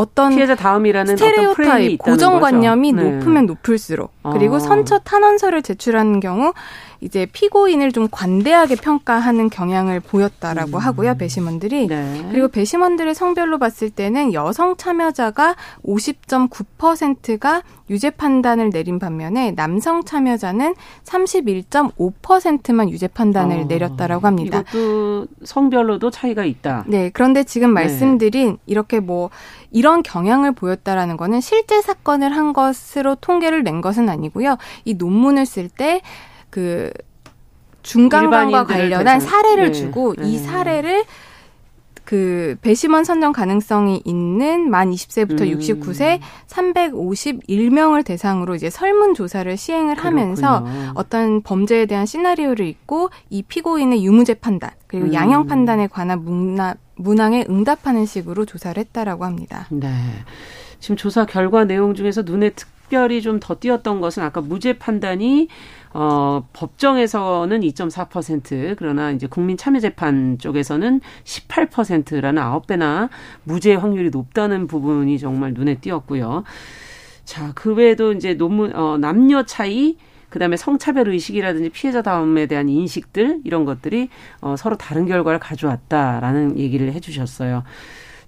[0.00, 3.02] 어떤 피해자 다음이라는 스테레오타입 고정관념이 네.
[3.02, 4.58] 높으면 높을수록 그리고 아.
[4.58, 6.54] 선처 탄원서를 제출하는 경우
[7.00, 10.78] 이제 피고인을 좀 관대하게 평가하는 경향을 보였다라고 음.
[10.78, 12.28] 하고요 배심원들이 네.
[12.30, 22.88] 그리고 배심원들의 성별로 봤을 때는 여성 참여자가 50.9%가 유죄 판단을 내린 반면에 남성 참여자는 31.5%만
[22.90, 23.64] 유죄 판단을 어.
[23.64, 24.60] 내렸다라고 합니다.
[24.60, 26.84] 이것도 성별로도 차이가 있다.
[26.86, 27.82] 네, 그런데 지금 네.
[27.82, 28.56] 말씀드린 네.
[28.66, 29.30] 이렇게 뭐
[29.72, 34.56] 이런 경향을 보였다라는 거는 실제 사건을 한 것으로 통계를 낸 것은 아니고요.
[34.84, 36.00] 이 논문을 쓸 때
[36.50, 36.90] 그
[37.82, 39.72] 중간관과 관련한 사례를 네.
[39.72, 40.28] 주고 네.
[40.28, 41.04] 이 사례를
[42.04, 45.58] 그 배심원 선정 가능성이 있는 만 20세부터 음.
[45.58, 54.04] 69세 351명을 대상으로 이제 설문 조사를 시행을 하면서 어떤 범죄에 대한 시나리오를 읽고 이 피고인의
[54.04, 55.14] 유무죄 판단 그리고 음.
[55.14, 59.68] 양형 판단에 관한 문화, 문항에 응답하는 식으로 조사를 했다라고 합니다.
[59.70, 59.88] 네.
[60.80, 65.48] 지금 조사 결과 내용 중에서 눈에 특 별히 좀더 띄었던 것은 아까 무죄 판단이
[65.92, 73.08] 어, 법정에서는 2.4% 그러나 이제 국민 참여 재판 쪽에서는 18%라는 9배나
[73.44, 76.44] 무죄 확률이 높다는 부분이 정말 눈에 띄었고요.
[77.24, 79.96] 자, 그 외에도 이제 논문 어, 남녀 차이
[80.28, 84.08] 그다음에 성차별 의식이라든지 피해자 다움에 대한 인식들 이런 것들이
[84.40, 87.64] 어, 서로 다른 결과를 가져왔다라는 얘기를 해 주셨어요.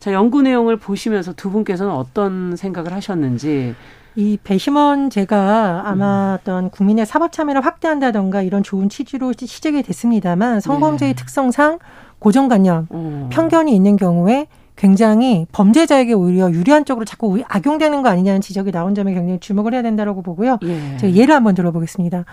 [0.01, 3.77] 자 연구 내용을 보시면서 두 분께서는 어떤 생각을 하셨는지
[4.15, 6.39] 이 배심원제가 아마 음.
[6.41, 11.17] 어떤 국민의 사법 참여를 확대한다던가 이런 좋은 취지로 시작이 됐습니다만 성범죄의 네.
[11.17, 11.79] 특성상
[12.19, 13.29] 고정관념, 음.
[13.33, 14.47] 편견이 있는 경우에
[14.83, 19.83] 굉장히 범죄자에게 오히려 유리한 쪽으로 자꾸 악용되는 거 아니냐는 지적이 나온 점에 굉장히 주목을 해야
[19.83, 20.59] 된다고 보고요.
[20.65, 20.97] 예.
[20.97, 22.25] 제가 예를 한번 들어보겠습니다.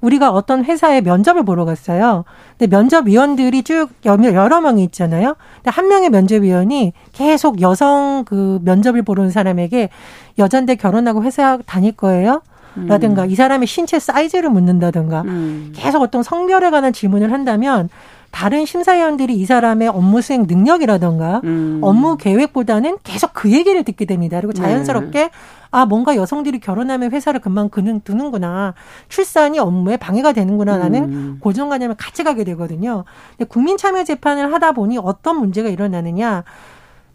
[0.00, 2.24] 우리가 어떤 회사에 면접을 보러 갔어요.
[2.56, 5.34] 근데 면접위원들이 쭉 여러 명이 있잖아요.
[5.56, 9.88] 근데 한 명의 면접위원이 계속 여성 그 면접을 보러 온 사람에게
[10.38, 12.40] 여잔데 결혼하고 회사 다닐 거예요?
[12.76, 13.30] 라든가 음.
[13.30, 15.72] 이 사람의 신체 사이즈를 묻는다든가 음.
[15.74, 17.88] 계속 어떤 성별에 관한 질문을 한다면
[18.36, 21.80] 다른 심사위원들이 이 사람의 업무 수행 능력이라던가 음.
[21.80, 24.36] 업무 계획보다는 계속 그 얘기를 듣게 됩니다.
[24.36, 24.60] 그리고 네.
[24.60, 25.30] 자연스럽게 네.
[25.70, 28.74] 아 뭔가 여성들이 결혼하면 회사를 금방 그는 두는구나
[29.08, 31.36] 출산이 업무에 방해가 되는구나라는 음.
[31.40, 33.04] 고정관념을 같이 가게 되거든요.
[33.38, 36.44] 근데 국민참여 재판을 하다 보니 어떤 문제가 일어나느냐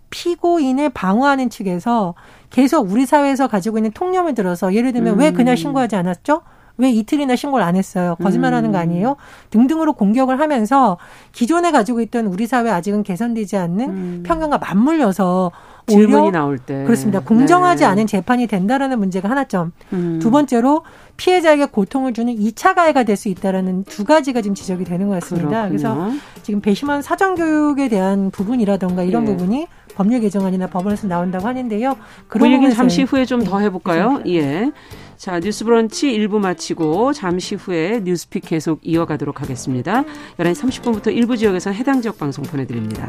[0.09, 2.15] 피고인을 방어하는 측에서
[2.49, 5.19] 계속 우리 사회에서 가지고 있는 통념을 들어서 예를 들면 음.
[5.19, 6.41] 왜 그날 신고하지 않았죠?
[6.81, 8.15] 왜 이틀이나 신고를 안 했어요?
[8.21, 8.81] 거짓말하는 거 음.
[8.81, 9.15] 아니에요?
[9.51, 10.97] 등등으로 공격을 하면서
[11.31, 14.23] 기존에 가지고 있던 우리 사회 아직은 개선되지 않는 음.
[14.25, 15.51] 편견과 맞물려서
[15.87, 17.19] 질문이 나올 때 그렇습니다.
[17.19, 17.89] 공정하지 네.
[17.89, 19.71] 않은 재판이 된다라는 문제가 하나점.
[19.93, 20.19] 음.
[20.21, 20.83] 두 번째로
[21.17, 25.67] 피해자에게 고통을 주는 2차 가해가 될 수 있다라는 두 가지가 지금 지적이 되는 것 같습니다.
[25.67, 25.69] 그렇군요.
[25.69, 26.11] 그래서
[26.43, 29.25] 지금 배심원 사전 교육에 대한 부분이라던가 이런 예.
[29.27, 31.97] 부분이 법률 개정안이나 법원에서 나온다고 하는데요.
[32.27, 34.19] 그런 그 얘기는 잠시 후에 좀 더 해볼까요?
[34.23, 34.35] 네.
[34.35, 34.71] 예.
[35.21, 40.03] 자, 뉴스 브런치 1부 마치고 잠시 후에 뉴스픽 계속 이어가도록 하겠습니다.
[40.39, 43.07] 11시 30분부터 일부 지역에서 해당 지역 방송 보내드립니다.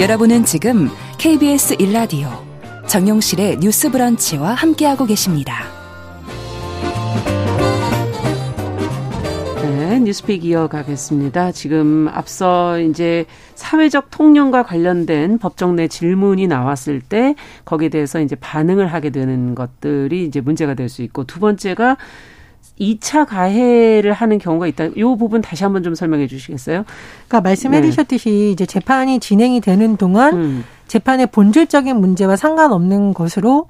[0.00, 2.28] 여러분은 지금 KBS 1라디오
[2.88, 5.82] 정용실의 뉴스 브런치와 함께하고 계십니다.
[9.74, 11.52] 네, 뉴스픽 이어가겠습니다.
[11.52, 18.86] 지금 앞서 이제 사회적 통념과 관련된 법정 내 질문이 나왔을 때 거기에 대해서 이제 반응을
[18.88, 21.96] 하게 되는 것들이 이제 문제가 될 수 있고 두 번째가
[22.78, 24.86] 2차 가해를 하는 경우가 있다.
[24.94, 26.84] 이 부분 다시 한번 좀 설명해 주시겠어요?
[27.28, 27.86] 그러니까 말씀해 네.
[27.86, 30.64] 주셨듯이 이제 재판이 진행이 되는 동안 음.
[30.86, 33.68] 재판의 본질적인 문제와 상관없는 것으로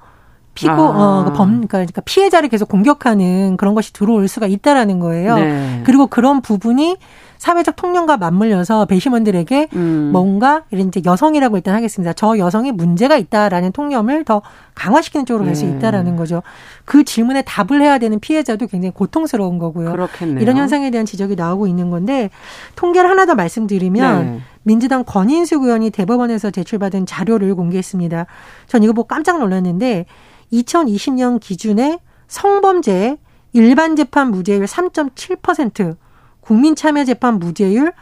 [0.53, 1.25] 피고 아.
[1.27, 5.35] 어범 그러니까, 그러니까 피해자를 계속 공격하는 그런 것이 들어올 수가 있다라는 거예요.
[5.35, 5.81] 네.
[5.83, 6.97] 그리고 그런 부분이
[7.43, 10.11] 사회적 통념과 맞물려서 배심원들에게 음.
[10.13, 12.13] 뭔가 이런 이제 여성이라고 일단 하겠습니다.
[12.13, 14.41] 저 여성이 문제가 있다라는 통념을 더
[14.75, 15.71] 강화시키는 쪽으로 갈수 네.
[15.71, 16.41] 있다라는 거죠.
[16.85, 19.91] 그 질문에 답을 해야 되는 피해자도 굉장히 고통스러운 거고요.
[19.91, 20.39] 그렇겠네요.
[20.39, 22.29] 이런 현상에 대한 지적이 나오고 있는 건데
[22.77, 24.39] 통계를 하나 더 말씀드리면 네.
[24.61, 28.25] 민주당 권인숙 의원이 대법원에서 제출받은 자료를 공개했습니다.
[28.67, 30.05] 전 이거 보고 깜짝 놀랐는데
[30.53, 33.17] 2020년 기준에 성범죄
[33.53, 35.97] 일반 재판 무죄율 3.7%,
[36.41, 37.93] 국민 참여 재판 무죄율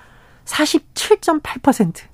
[0.45, 2.10] 47.8%.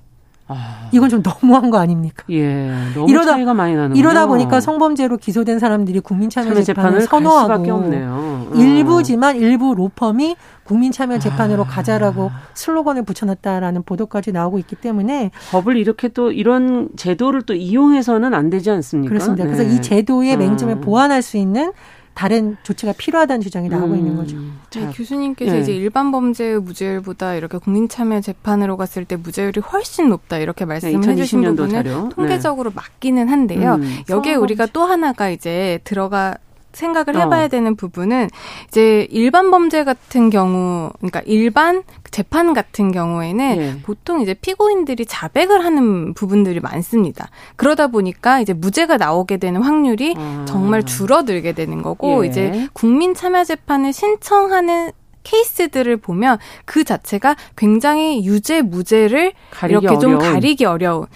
[0.48, 0.88] 아.
[0.92, 2.24] 이건 좀 너무한 거 아닙니까?
[2.30, 8.50] 예, 너무 이러다, 차이가 많이 나는 이러다 보니까 성범죄로 기소된 사람들이 국민참여 재판을 선호하고 음.
[8.54, 11.66] 일부지만 일부 로펌이 국민참여 재판으로 아.
[11.66, 18.48] 가자라고 슬로건을 붙여놨다라는 보도까지 나오고 있기 때문에 법을 이렇게 또 이런 제도를 또 이용해서는 안
[18.48, 19.10] 되지 않습니까?
[19.10, 19.44] 그렇습니다.
[19.44, 19.50] 네.
[19.50, 20.80] 그래서 이 제도의 맹점을 음.
[20.80, 21.72] 보완할 수 있는
[22.18, 23.96] 다른 조치가 필요하다는 주장이 나오고 음.
[23.96, 24.36] 있는 거죠.
[24.74, 25.60] 네, 교수님께서 네.
[25.60, 31.12] 이제 일반 범죄의 무죄율보다 이렇게 국민참여 재판으로 갔을 때 무죄율이 훨씬 높다 이렇게 말씀을 네,
[31.12, 32.08] 해주신 부분은 자료.
[32.08, 32.74] 통계적으로 네.
[32.74, 33.74] 맞기는 한데요.
[33.74, 33.98] 음.
[34.08, 36.34] 여기에 우리가 또 하나가 이제 들어가
[36.78, 37.20] 생각을 어.
[37.20, 37.48] 해봐야 어.
[37.48, 38.28] 되는 부분은
[38.68, 43.82] 이제 일반 범죄 같은 경우, 그러니까 일반 재판 같은 경우에는 예.
[43.82, 47.28] 보통 이제 피고인들이 자백을 하는 부분들이 많습니다.
[47.56, 50.44] 그러다 보니까 이제 무죄가 나오게 되는 확률이 아.
[50.48, 52.28] 정말 줄어들게 되는 거고 예.
[52.28, 54.92] 이제 국민 참여 재판을 신청하는
[55.24, 59.32] 케이스들을 보면 그 자체가 굉장히 유죄 무죄를
[59.68, 60.32] 이렇게 좀 어려운.
[60.32, 61.06] 가리기 어려운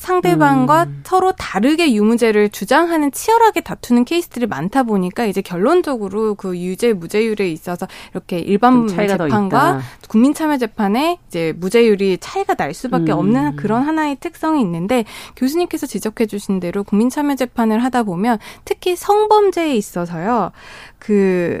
[0.00, 1.02] 상대방과 음.
[1.04, 7.86] 서로 다르게 유무죄를 주장하는 치열하게 다투는 케이스들이 많다 보니까 이제 결론적으로 그 유죄 무죄율에 있어서
[8.12, 13.18] 이렇게 일반 재판과 국민 참여 재판에 이제 무죄율이 차이가 날 수밖에 음.
[13.18, 15.04] 없는 그런 하나의 특성이 있는데
[15.36, 20.52] 교수님께서 지적해 주신 대로 국민 참여 재판을 하다 보면 특히 성범죄에 있어서요.
[20.98, 21.60] 그그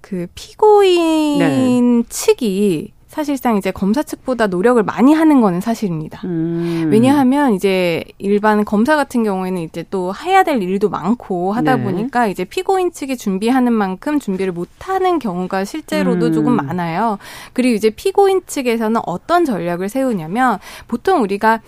[0.00, 2.08] 그 피고인 네.
[2.08, 6.22] 측이 사실상 이제 검사 측보다 노력을 많이 하는 거는 사실입니다.
[6.24, 6.88] 음.
[6.90, 11.84] 왜냐하면 이제 일반 검사 같은 경우에는 이제 또 해야 될 일도 많고 하다 네.
[11.84, 16.32] 보니까 이제 피고인 측이 준비하는 만큼 준비를 못 하는 경우가 실제로도 음.
[16.32, 17.18] 조금 많아요.
[17.52, 21.60] 그리고 이제 피고인 측에서는 어떤 전략을 세우냐면 보통 우리가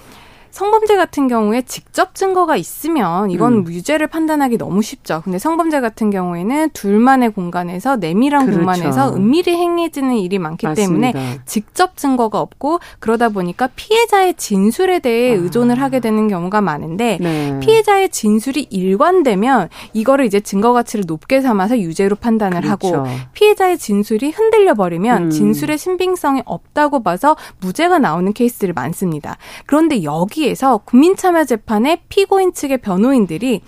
[0.51, 3.67] 성범죄 같은 경우에 직접 증거가 있으면 이건 음.
[3.69, 5.21] 유죄를 판단하기 너무 쉽죠.
[5.25, 8.61] 근데 성범죄 같은 경우에는 둘만의 공간에서 내밀한 그렇죠.
[8.61, 11.13] 공간에서 은밀히 행해지는 일이 많기 맞습니다.
[11.13, 15.41] 때문에 직접 증거가 없고 그러다 보니까 피해자의 진술에 대해 아.
[15.41, 17.61] 의존을 하게 되는 경우가 많은데 네.
[17.61, 22.97] 피해자의 진술이 일관되면 이거를 이제 증거 가치를 높게 삼아서 유죄로 판단을 그렇죠.
[22.97, 25.31] 하고 피해자의 진술이 흔들려 버리면 음.
[25.31, 29.37] 진술의 신빙성이 없다고 봐서 무죄가 나오는 케이스들이 많습니다.
[29.67, 33.62] 그런데 여기 여기에서 국민참여재판의 피고인 측의 변호인들이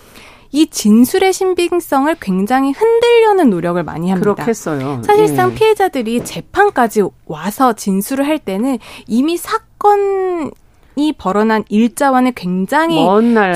[0.50, 4.35] 이 진술의 신빙성을 굉장히 흔들려는 노력을 많이 합니다.
[4.35, 5.02] 그렇겠어요.
[5.04, 5.54] 사실상 예.
[5.54, 10.50] 피해자들이 재판까지 와서 진술을 할 때는 이미 사건
[10.98, 12.96] 이 벌어난 일자와는 굉장히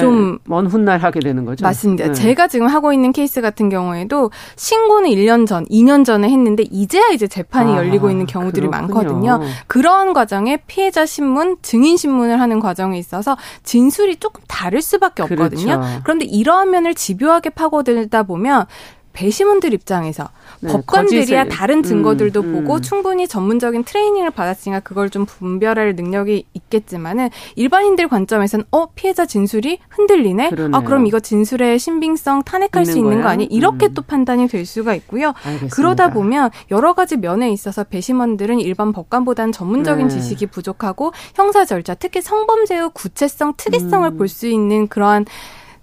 [0.00, 1.64] 좀먼 훗날 하게 되는 거죠.
[1.64, 2.06] 맞습니다.
[2.06, 2.12] 네.
[2.12, 7.26] 제가 지금 하고 있는 케이스 같은 경우에도 신고는 1년 전, 2년 전에 했는데 이제야 이제
[7.26, 8.94] 재판이 아, 열리고 있는 경우들이 그렇군요.
[8.94, 9.40] 많거든요.
[9.66, 15.80] 그런 과정에 피해자 신문, 증인 신문을 하는 과정에 있어서 진술이 조금 다를 수밖에 없거든요.
[15.80, 16.00] 그렇죠.
[16.04, 18.66] 그런데 이러한 면을 집요하게 파고들다 보면
[19.12, 20.28] 배심원들 입장에서
[20.62, 22.52] 네, 법관들이야 다른 증거들도 음, 음.
[22.52, 29.80] 보고 충분히 전문적인 트레이닝을 받았으니까 그걸 좀 분별할 능력이 있겠지만은 일반인들 관점에서는 어 피해자 진술이
[29.90, 30.50] 흔들리네.
[30.50, 30.76] 그러네요.
[30.76, 33.22] 아 그럼 이거 진술의 신빙성 탄핵할 수 있는 거야?
[33.24, 33.44] 거 아니?
[33.44, 33.94] 이렇게 음.
[33.94, 35.34] 또 판단이 될 수가 있고요.
[35.44, 35.74] 알겠습니다.
[35.74, 40.14] 그러다 보면 여러 가지 면에 있어서 배심원들은 일반 법관보다는 전문적인 네.
[40.14, 44.16] 지식이 부족하고 형사 절차, 특히 성범죄의 구체성, 특이성을 음.
[44.16, 45.26] 볼수 있는 그러한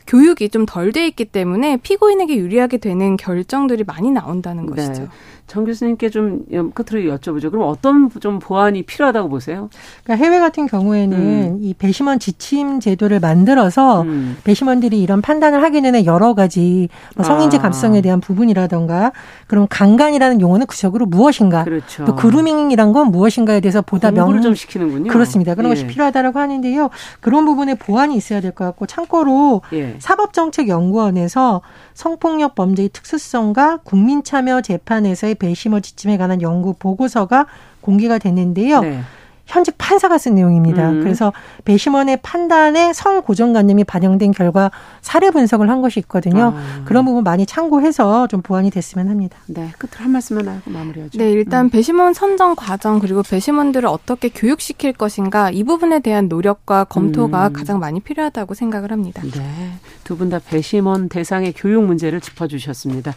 [0.09, 4.75] 교육이 좀 덜 돼 있기 때문에 피고인에게 유리하게 되는 결정들이 많이 나온다는 네.
[4.75, 5.07] 것이죠.
[5.49, 7.51] 정 교수님께 좀 끝으로 여쭤보죠.
[7.51, 9.69] 그럼 어떤 좀 보완이 필요하다고 보세요?
[10.03, 11.57] 그러니까 해외 같은 경우에는 음.
[11.59, 14.38] 이 배심원 지침 제도를 만들어서 음.
[14.43, 17.62] 배심원들이 이런 판단을 하게 되는 여러 가지 뭐 성인지 아.
[17.62, 19.12] 감성에 대한 부분이라던가
[19.47, 22.05] 그럼 강간이라는 용어는 구체적으로 무엇인가 그렇죠.
[22.05, 25.12] 또 그루밍이란 건 무엇인가에 대해서 보다 명을 좀 시키는군요.
[25.12, 25.55] 그렇습니다.
[25.55, 25.75] 그런 예.
[25.75, 26.89] 것이 필요하다라고 하는데요.
[27.19, 29.95] 그런 부분에 보완이 있어야 될 것 같고 참고로 예.
[29.99, 31.62] 사법정책연구원에서
[31.93, 37.47] 성폭력 범죄의 특수성과 국민참여 재판에서의 배심원 지침에 관한 연구 보고서가
[37.82, 38.82] 공개가 됐는데요.
[38.82, 39.02] 네.
[39.45, 40.91] 현직 판사가 쓴 내용입니다.
[40.91, 41.02] 음.
[41.02, 41.34] 그래서
[41.65, 44.69] 배심원의 판단에 성 고정관념이 반영된 결과
[45.02, 46.54] 사례 분석을 한 것이 있거든요.
[46.56, 46.84] 아.
[46.86, 49.39] 그런 부분 많이 참고해서 좀 보완이 됐으면 합니다.
[49.47, 51.17] 네, 끝으로 한 말씀만 하고 마무리하죠.
[51.17, 51.69] 네, 일단 음.
[51.71, 57.54] 배심원 선정 과정 그리고 배심원들을 어떻게 교육시킬 것인가 이 부분에 대한 노력과 검토가 음.
[57.54, 59.23] 가장 많이 필요하다고 생각을 합니다.
[59.23, 59.71] 네,
[60.04, 63.15] 두 분 다 배심원 대상의 교육 문제를 짚어주셨습니다.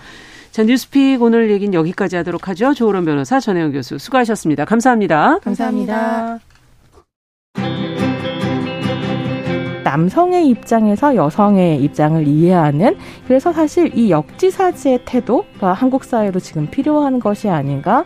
[0.53, 2.75] 자, 뉴스픽 오늘 얘기는 여기까지 하도록 하죠.
[2.75, 4.67] 조으론 변호사, 전혜영 교수 수고하셨습니다.
[4.67, 5.39] 감사합니다.
[5.39, 6.41] 감사합니다.
[9.83, 17.49] 남성의 입장에서 여성의 입장을 이해하는 그래서 사실 이 역지사지의 태도가 한국 사회로 지금 필요한 것이
[17.49, 18.05] 아닌가.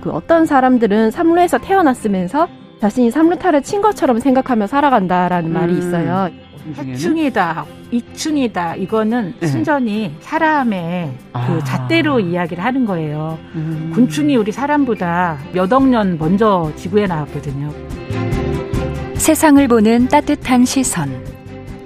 [0.00, 2.48] 그 어떤 사람들은 삼루에서 태어났으면서
[2.80, 5.52] 자신이 삼루타를 친 것처럼 생각하며 살아간다라는 음.
[5.52, 6.30] 말이 있어요.
[6.76, 9.46] 해충이다, 이충이다 이거는 네.
[9.46, 11.46] 순전히 사람의 아.
[11.46, 13.38] 그 잣대로 이야기를 하는 거예요.
[13.54, 13.92] 음.
[13.94, 17.70] 곤충이 우리 사람보다 몇억 년 먼저 지구에 나왔거든요.
[19.14, 21.10] 세상을 보는 따뜻한 시선.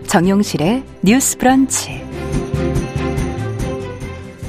[0.06, 2.05] 정용실의 뉴스 브런치.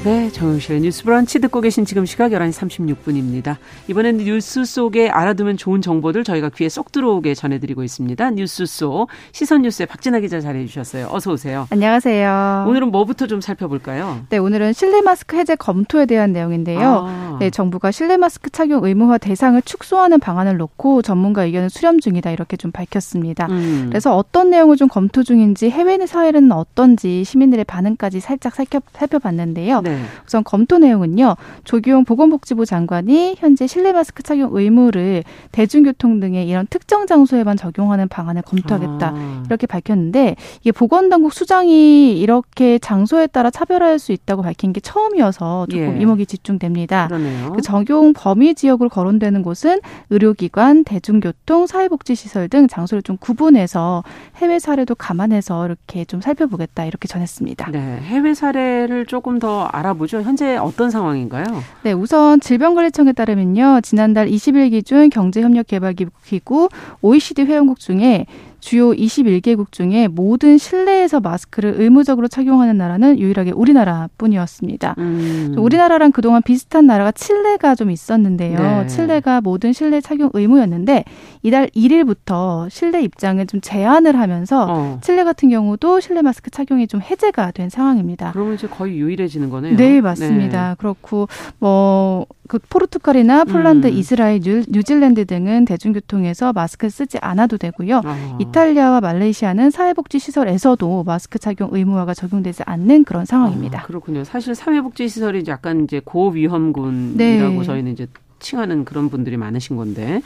[0.08, 3.56] 네, 정영실의 뉴스 브런치 듣고 계신 지금 시각 11시 36분입니다.
[3.88, 8.30] 이번엔 뉴스 속에 알아두면 좋은 정보들 저희가 귀에 쏙 들어오게 전해드리고 있습니다.
[8.30, 11.08] 뉴스 속 시선 뉴스에 박진아 기자 자리해 주셨어요.
[11.10, 11.66] 어서 오세요.
[11.68, 12.64] 안녕하세요.
[12.66, 14.20] 오늘은 뭐부터 좀 살펴볼까요?
[14.30, 17.04] 네, 오늘은 실내 마스크 해제 검토에 대한 내용인데요.
[17.06, 17.36] 아.
[17.38, 22.56] 네, 정부가 실내 마스크 착용 의무화 대상을 축소하는 방안을 놓고 전문가 의견을 수렴 중이다 이렇게
[22.56, 23.46] 좀 밝혔습니다.
[23.50, 23.88] 음.
[23.90, 29.82] 그래서 어떤 내용을 좀 검토 중인지 해외 사회는 어떤지 시민들의 반응까지 살짝 살펴, 살펴봤는데요.
[29.82, 29.97] 네.
[30.26, 31.36] 우선 검토 내용은요.
[31.64, 38.42] 조기용 보건복지부 장관이 현재 실내 마스크 착용 의무를 대중교통 등의 이런 특정 장소에만 적용하는 방안을
[38.42, 39.12] 검토하겠다.
[39.14, 39.42] 아.
[39.46, 45.96] 이렇게 밝혔는데 이게 보건당국 수장이 이렇게 장소에 따라 차별화할 수 있다고 밝힌 게 처음이어서 조금
[45.96, 46.00] 예.
[46.00, 47.08] 이목이 집중됩니다.
[47.08, 47.52] 그러네요.
[47.52, 49.80] 그 적용 범위 지역으로 거론되는 곳은
[50.10, 54.02] 의료기관, 대중교통, 사회복지시설 등 장소를 좀 구분해서
[54.36, 57.70] 해외 사례도 감안해서 이렇게 좀 살펴보겠다 이렇게 전했습니다.
[57.70, 60.22] 네, 해외 사례를 조금 더 알아보죠.
[60.22, 61.44] 현재 어떤 상황인가요?
[61.82, 63.80] 네, 우선 질병관리청에 따르면요.
[63.82, 66.68] 지난달 20일 기준 경제협력개발기구
[67.02, 68.26] OECD 회원국 중에
[68.60, 74.94] 주요 21개국 중에 모든 실내에서 마스크를 의무적으로 착용하는 나라는 유일하게 우리나라뿐이었습니다.
[74.98, 75.54] 음.
[75.56, 78.58] 우리나라랑 그동안 비슷한 나라가 칠레가 좀 있었는데요.
[78.58, 78.86] 네.
[78.86, 81.04] 칠레가 모든 실내 착용 의무였는데
[81.42, 84.98] 이달 1일부터 실내 입장을 좀 제한을 하면서 어.
[85.02, 88.32] 칠레 같은 경우도 실내 마스크 착용이 좀 해제가 된 상황입니다.
[88.32, 89.76] 그러면 이제 거의 유일해지는 거네요.
[89.76, 90.70] 네, 맞습니다.
[90.70, 90.74] 네.
[90.78, 93.92] 그렇고 뭐 그 포르투갈이나 폴란드, 음.
[93.92, 98.00] 이스라엘, 뉴, 질랜드 등은 대중교통에서 마스크 쓰지 않아도 되고요.
[98.04, 98.38] 어.
[98.40, 103.80] 이탈리아와 말레이시아는 사회복지 시설에서도 마스크 착용 의무화가 적용되지 않는 그런 상황입니다.
[103.80, 104.24] 아, 그렇군요.
[104.24, 107.62] 사실 사회복지 시설이 약간 이제 고위험군이라고 네.
[107.62, 108.08] 저희는 이제
[108.40, 110.22] 칭하는 그런 분들이 많으신 건데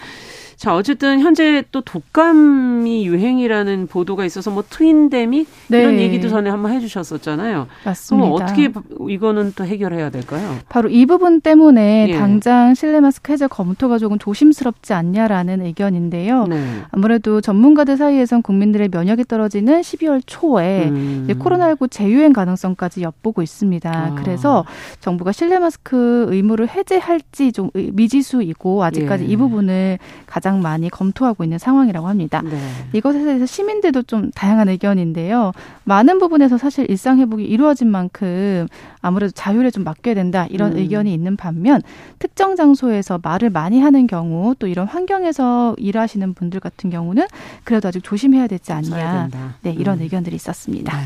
[0.62, 5.80] 자, 어쨌든 현재 또 독감이 유행이라는 보도가 있어서 뭐 트윈데믹 네.
[5.80, 7.66] 이런 얘기도 전에 한번 해주셨었잖아요.
[7.84, 8.28] 맞습니다.
[8.28, 8.72] 그럼 어떻게
[9.12, 10.56] 이거는 또 해결해야 될까요?
[10.68, 12.16] 바로 이 부분 때문에 예.
[12.16, 16.46] 당장 실내 마스크 해제 검토가 조금 조심스럽지 않냐라는 의견인데요.
[16.46, 16.64] 네.
[16.92, 21.26] 아무래도 전문가들 사이에선 국민들의 면역이 떨어지는 12월 초에 음.
[21.28, 23.90] 코로나19 재유행 가능성까지 엿보고 있습니다.
[23.90, 24.14] 아.
[24.14, 24.64] 그래서
[25.00, 29.26] 정부가 실내 마스크 의무를 해제할지 좀 미지수이고 아직까지 예.
[29.26, 32.42] 이 부분을 가장 가장 많이 검토하고 있는 상황이라고 합니다.
[32.42, 32.58] 네.
[32.92, 35.52] 이것에 대해서 시민들도 좀 다양한 의견인데요.
[35.84, 38.66] 많은 부분에서 사실 일상 회복이 이루어진 만큼
[39.00, 40.78] 아무래도 자율에 좀 맡겨야 된다 이런 음.
[40.78, 41.80] 의견이 있는 반면
[42.18, 47.26] 특정 장소에서 말을 많이 하는 경우 또 이런 환경에서 일하시는 분들 같은 경우는
[47.64, 49.30] 그래도 아직 조심해야 되지 않냐.
[49.62, 50.02] 네, 이런 음.
[50.02, 50.96] 의견들이 있었습니다.
[50.96, 51.02] 네.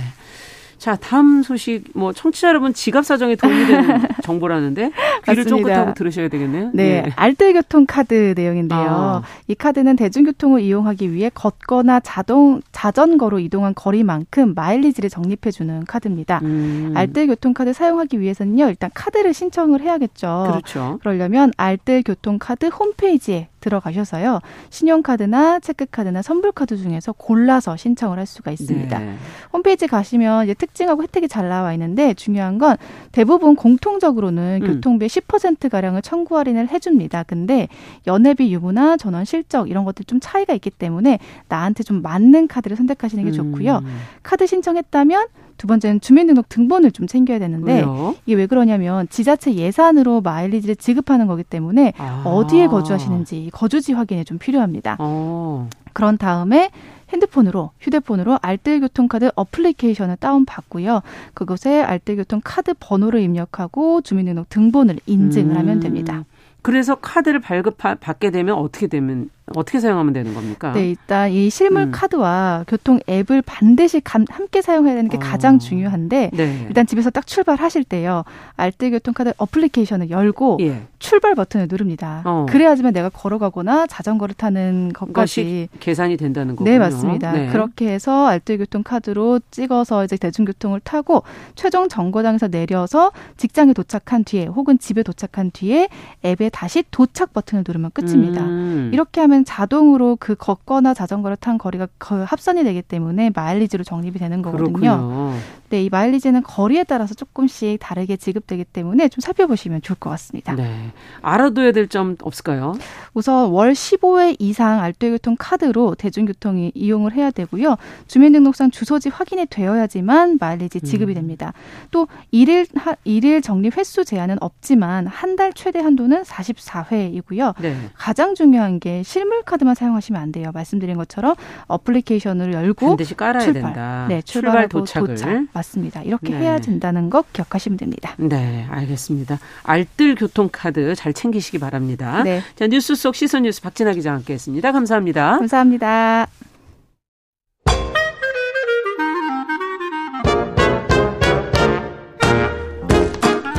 [0.79, 4.91] 자, 다음 소식 뭐 청취자 여러분 지갑 사정에 도움이 되는 정보라는데
[5.25, 6.71] 귀를 쫑긋하고 들으셔야 되겠네요.
[6.75, 7.12] 네, 네.
[7.17, 8.81] 알뜰 교통 카드 내용인데요.
[8.81, 9.23] 아.
[9.49, 16.41] 이 카드는 대중교통을 이용하기 위해 걷거나 자동 자전거로 이동한 거리만큼 마일리지를 적립해 주는 카드입니다.
[16.43, 16.93] 음.
[16.95, 18.69] 알뜰 교통 카드 사용하기 위해서는요.
[18.69, 20.47] 일단 카드를 신청을 해야겠죠.
[20.49, 20.99] 그렇죠.
[21.01, 24.40] 그러려면 알뜰 교통 카드 홈페이지에 들어가셔서요.
[24.71, 28.98] 신용카드나 체크카드나 선불카드 중에서 골라서 신청을 할 수가 있습니다.
[28.98, 29.17] 네.
[29.53, 32.77] 홈페이지 가시면 이제 특징하고 혜택이 잘 나와 있는데 중요한 건
[33.12, 34.67] 대부분 공통적으로는 음.
[34.67, 37.23] 교통비 10% 가량을 청구 할인을 해줍니다.
[37.25, 37.69] 근데
[38.06, 43.25] 연회비 유무나 전원 실적 이런 것들 좀 차이가 있기 때문에 나한테 좀 맞는 카드를 선택하시는
[43.25, 43.79] 게 좋고요.
[43.79, 43.98] 음.
[44.23, 48.14] 카드 신청했다면 두 번째는 주민등록 등본을 좀 챙겨야 되는데 왜요?
[48.27, 52.23] 이게 왜 그러냐면 지자체 예산으로 마일리지를 지급하는 거기 때문에 아.
[52.27, 54.96] 어디에 거주하시는지 거주지 확인이 좀 필요합니다.
[54.98, 55.69] 어.
[55.92, 56.71] 그런 다음에
[57.11, 61.02] 핸드폰으로 휴대폰으로 알뜰교통카드 어플리케이션을 다운받고요.
[61.35, 65.57] 그곳에 알뜰교통 카드 번호를 입력하고 주민등록 등본을 인증을 음.
[65.59, 66.25] 하면 됩니다.
[66.63, 70.73] 그래서 카드를 발급 받게 되면 어떻게 되면 어떻게 사용하면 되는 겁니까?
[70.73, 71.90] 네, 일단 이 실물 음.
[71.92, 75.21] 카드와 교통 앱을 반드시 함께 사용해야 되는 게 어.
[75.21, 76.65] 가장 중요한데 네.
[76.67, 78.25] 일단 집에서 딱 출발하실 때요.
[78.57, 80.83] 알뜰 교통카드 어플리케이션을 열고 예.
[80.99, 82.23] 출발 버튼을 누릅니다.
[82.25, 82.47] 어.
[82.49, 86.71] 그래야지만 내가 걸어가거나 자전거를 타는 것까지 계산이 된다는 거군요.
[86.71, 87.33] 네, 맞습니다.
[87.33, 87.47] 네.
[87.47, 91.23] 그렇게 해서 알뜰 교통카드로 찍어서 이제 대중교통을 타고
[91.55, 95.88] 최종 정거장에서 내려서 직장에 도착한 뒤에 혹은 집에 도착한 뒤에
[96.25, 98.42] 앱에 다시 도착 버튼을 누르면 끝입니다.
[98.42, 98.90] 음.
[98.92, 104.73] 이렇게 하면 자동으로 그 걷거나 자전거를 탄 거리가 합산이 되기 때문에 마일리지로 적립이 되는 거거든요.
[104.73, 105.35] 그렇군요.
[105.69, 110.55] 네, 이 마일리지는 거리에 따라서 조금씩 다르게 지급되기 때문에 좀 살펴보시면 좋을 것 같습니다.
[110.55, 110.91] 네.
[111.23, 112.75] 알아둬야 될 점 없을까요?
[113.15, 117.77] 우선 월 15회 이상 알뜰교통 카드로 대중교통이 이용을 해야 되고요.
[118.09, 121.15] 주민등록상 주소지 확인이 되어야지만 마일리지 지급이 음.
[121.15, 121.53] 됩니다.
[121.93, 122.67] 또 일일
[123.05, 127.55] 일일 적립 횟수 제한은 없지만 한 달 최대 한도는 44회이고요.
[127.61, 127.77] 네.
[127.95, 130.50] 가장 중요한 게 실물 카드만 사용하시면 안 돼요.
[130.54, 131.35] 말씀드린 것처럼
[131.66, 133.62] 어플리케이션을 열고 반드시 깔아야 출발.
[133.62, 134.06] 된다.
[134.08, 135.46] 네, 출발 도착을 도착.
[135.52, 136.02] 맞습니다.
[136.02, 136.38] 이렇게 네.
[136.38, 138.14] 해야 된다는 것 기억하시면 됩니다.
[138.18, 139.38] 네, 알겠습니다.
[139.62, 142.22] 알뜰 교통카드 잘 챙기시기 바랍니다.
[142.22, 142.42] 네.
[142.56, 144.72] 자, 뉴스 속 시선 뉴스 박진아 기자와 함께했습니다.
[144.72, 145.38] 감사합니다.
[145.38, 146.27] 감사합니다.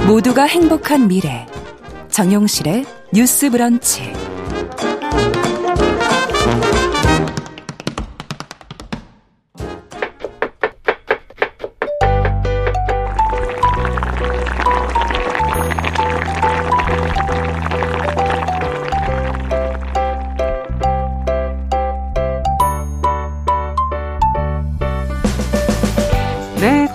[0.08, 1.46] 모두가 행복한 미래
[2.10, 4.27] 정용실의 뉴스 브런치.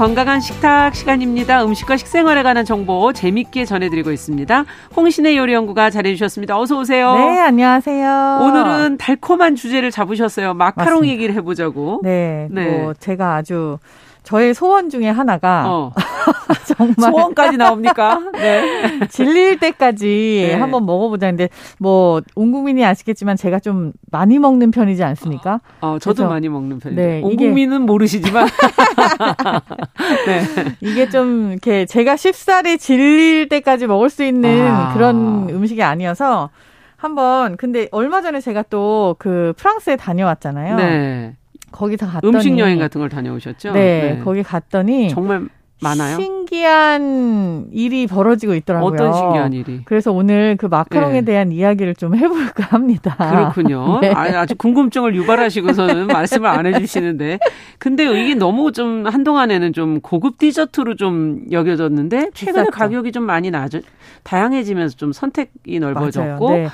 [0.03, 1.65] 건강한 식탁 시간입니다.
[1.65, 4.65] 음식과 식생활에 관한 정보 재밌게 전해드리고 있습니다.
[4.97, 6.59] 홍신의 요리연구가 잘해주셨습니다.
[6.59, 7.15] 어서 오세요.
[7.15, 8.41] 네, 안녕하세요.
[8.43, 10.55] 오늘은 달콤한 주제를 잡으셨어요.
[10.55, 11.13] 마카롱 맞습니다.
[11.13, 12.01] 얘기를 해보자고.
[12.03, 12.79] 네, 네.
[12.79, 13.79] 뭐 제가 아주
[14.23, 15.93] 저의 소원 중에 하나가 어.
[16.77, 18.21] 정말 소원까지 나옵니까?
[18.33, 19.01] 네.
[19.09, 20.55] 질릴 때까지 네.
[20.55, 21.27] 한번 먹어보자.
[21.29, 21.49] 근데
[21.79, 25.61] 뭐온 국민이 아시겠지만 제가 좀 많이 먹는 편이지 않습니까?
[25.81, 27.01] 어, 저도 많이 먹는 편이에요.
[27.09, 28.47] 네, 온 국민은 모르시지만
[30.27, 30.43] 네.
[30.81, 34.93] 이게 좀 이렇게 제가 쉽사리 질릴 때까지 먹을 수 있는 아.
[34.95, 36.51] 그런 음식이 아니어서
[36.97, 40.77] 한번 근데 얼마 전에 제가 또 그 프랑스에 다녀왔잖아요.
[40.77, 41.37] 네.
[41.73, 43.73] 거기 다 갔더니 음식 여행 같은 걸 다녀오셨죠?
[43.73, 44.21] 네, 네.
[44.25, 45.49] 거기 갔더니 정말
[45.81, 46.17] 많아요?
[46.17, 48.93] 신기한 일이 벌어지고 있더라고요.
[48.93, 49.81] 어떤 신기한 일이?
[49.85, 51.25] 그래서 오늘 그 마카롱에 네.
[51.25, 53.17] 대한 이야기를 좀 해볼까 합니다.
[53.19, 53.99] 그렇군요.
[54.01, 54.13] 네.
[54.13, 57.41] 아 주 궁금증을 유발하시고서는 말씀을 안 해주시는데.
[57.79, 62.71] 근데 이게 너무 좀 한동안에는 좀 고급 디저트로 좀 여겨졌는데 최근에 비쌌죠.
[62.71, 63.81] 가격이 좀 많이 낮아
[64.23, 66.51] 다양해지면서 좀 선택이 넓어졌고.
[66.51, 66.69] 네.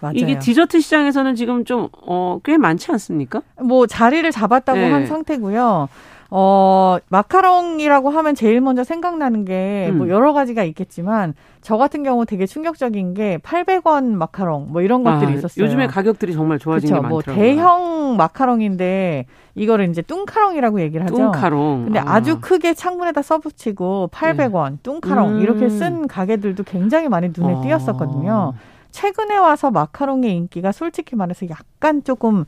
[0.00, 0.14] 맞아요.
[0.16, 3.42] 이게 디저트 시장에서는 지금 좀, 어, 꽤 많지 않습니까?
[3.60, 4.90] 뭐, 자리를 잡았다고 네.
[4.90, 5.88] 한 상태고요.
[6.32, 10.08] 어, 마카롱이라고 하면 제일 먼저 생각나는 게뭐 음.
[10.08, 15.34] 여러 가지가 있겠지만 저 같은 경우 되게 충격적인 게 800원 마카롱 뭐 이런 것들이 아,
[15.34, 15.64] 있었어요.
[15.64, 17.02] 요즘에 가격들이 정말 좋아진 그쵸?
[17.02, 17.34] 게뭐 많더라고요.
[17.34, 19.26] 뭐 대형 마카롱인데
[19.56, 21.16] 이거를 이제 뚱카롱이라고 얘기를 하죠.
[21.16, 21.84] 뚱카롱.
[21.86, 22.22] 근데 아.
[22.22, 24.78] 주 크게 창문에다 써붙이고 800원, 네.
[24.84, 25.40] 뚱카롱 음.
[25.40, 27.60] 이렇게 쓴 가게들도 굉장히 많이 눈에 아.
[27.60, 28.54] 띄었었거든요.
[28.90, 32.44] 최근에 와서 마카롱의 인기가 솔직히 말해서 약간 조금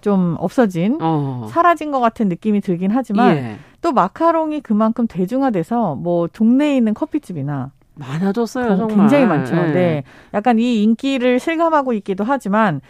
[0.00, 1.48] 좀 없어진 어.
[1.50, 3.56] 사라진 것 같은 느낌이 들긴 하지만 예.
[3.80, 8.76] 또 마카롱이 그만큼 대중화돼서 뭐 동네에 있는 커피집이나 많아졌어요.
[8.76, 8.96] 정말.
[8.96, 9.56] 굉장히 많죠.
[9.56, 9.72] 예.
[9.72, 10.04] 네.
[10.34, 12.80] 약간 이 인기를 실감하고 있기도 하지만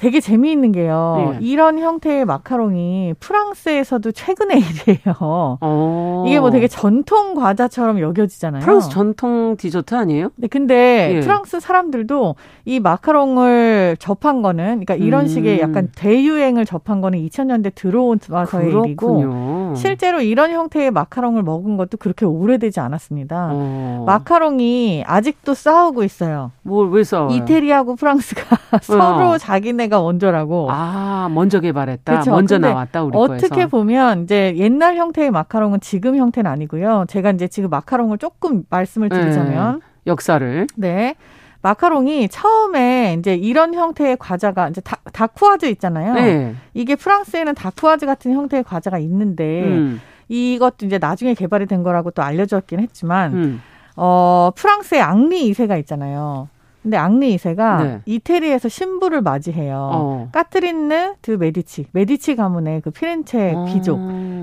[0.00, 1.34] 되게 재미있는 게요.
[1.38, 1.46] 네.
[1.46, 4.56] 이런 형태의 마카롱이 프랑스에서도 최근의
[4.88, 5.14] 일이에요.
[5.20, 5.58] 오.
[5.60, 6.24] 어.
[6.26, 8.62] 이게 뭐 되게 전통 과자처럼 여겨지잖아요.
[8.62, 10.30] 프랑스 전통 디저트 아니에요?
[10.36, 11.20] 네, 근데 예.
[11.20, 12.34] 프랑스 사람들도
[12.64, 15.28] 이 마카롱을 접한 거는, 그러니까 이런 음.
[15.28, 21.98] 식의 약간 대유행을 접한 거는 2000년대 들어온 와서의 일이고, 실제로 이런 형태의 마카롱을 먹은 것도
[21.98, 23.50] 그렇게 오래되지 않았습니다.
[23.52, 24.04] 어.
[24.06, 26.52] 마카롱이 아직도 싸우고 있어요.
[26.62, 27.36] 뭘 왜 싸워요?
[27.36, 28.42] 이태리하고 프랑스가
[28.82, 29.38] 서로 어.
[29.38, 30.68] 자기네 가 원조라고.
[30.70, 32.18] 아 먼저 개발했다.
[32.20, 32.30] 그쵸?
[32.30, 33.68] 먼저 나왔다 우리 어떻게 거에서.
[33.68, 37.04] 보면 이제 옛날 형태의 마카롱은 지금 형태는 아니고요.
[37.08, 39.86] 제가 이제 지금 마카롱을 조금 말씀을 드리자면 네.
[40.06, 41.16] 역사를 네.
[41.62, 46.14] 마카롱이 처음에 이제 이런 형태의 과자가 이제 다, dacquoise 있잖아요.
[46.14, 46.54] 네.
[46.72, 50.00] 이게 프랑스에는 dacquoise 같은 형태의 과자가 있는데 음.
[50.28, 53.62] 이것도 이제 나중에 개발이 된 거라고 또 알려졌긴 했지만 음.
[53.96, 56.48] 어 프랑스의 앙리 2세가 있잖아요.
[56.82, 58.00] 근데 앙리 2세가 네.
[58.06, 59.90] 이태리에서 신부를 맞이해요.
[59.92, 60.28] 어.
[60.32, 63.66] 까트린느 드 메디치, 메디치 가문의 그 피렌체 어.
[63.66, 63.98] 귀족.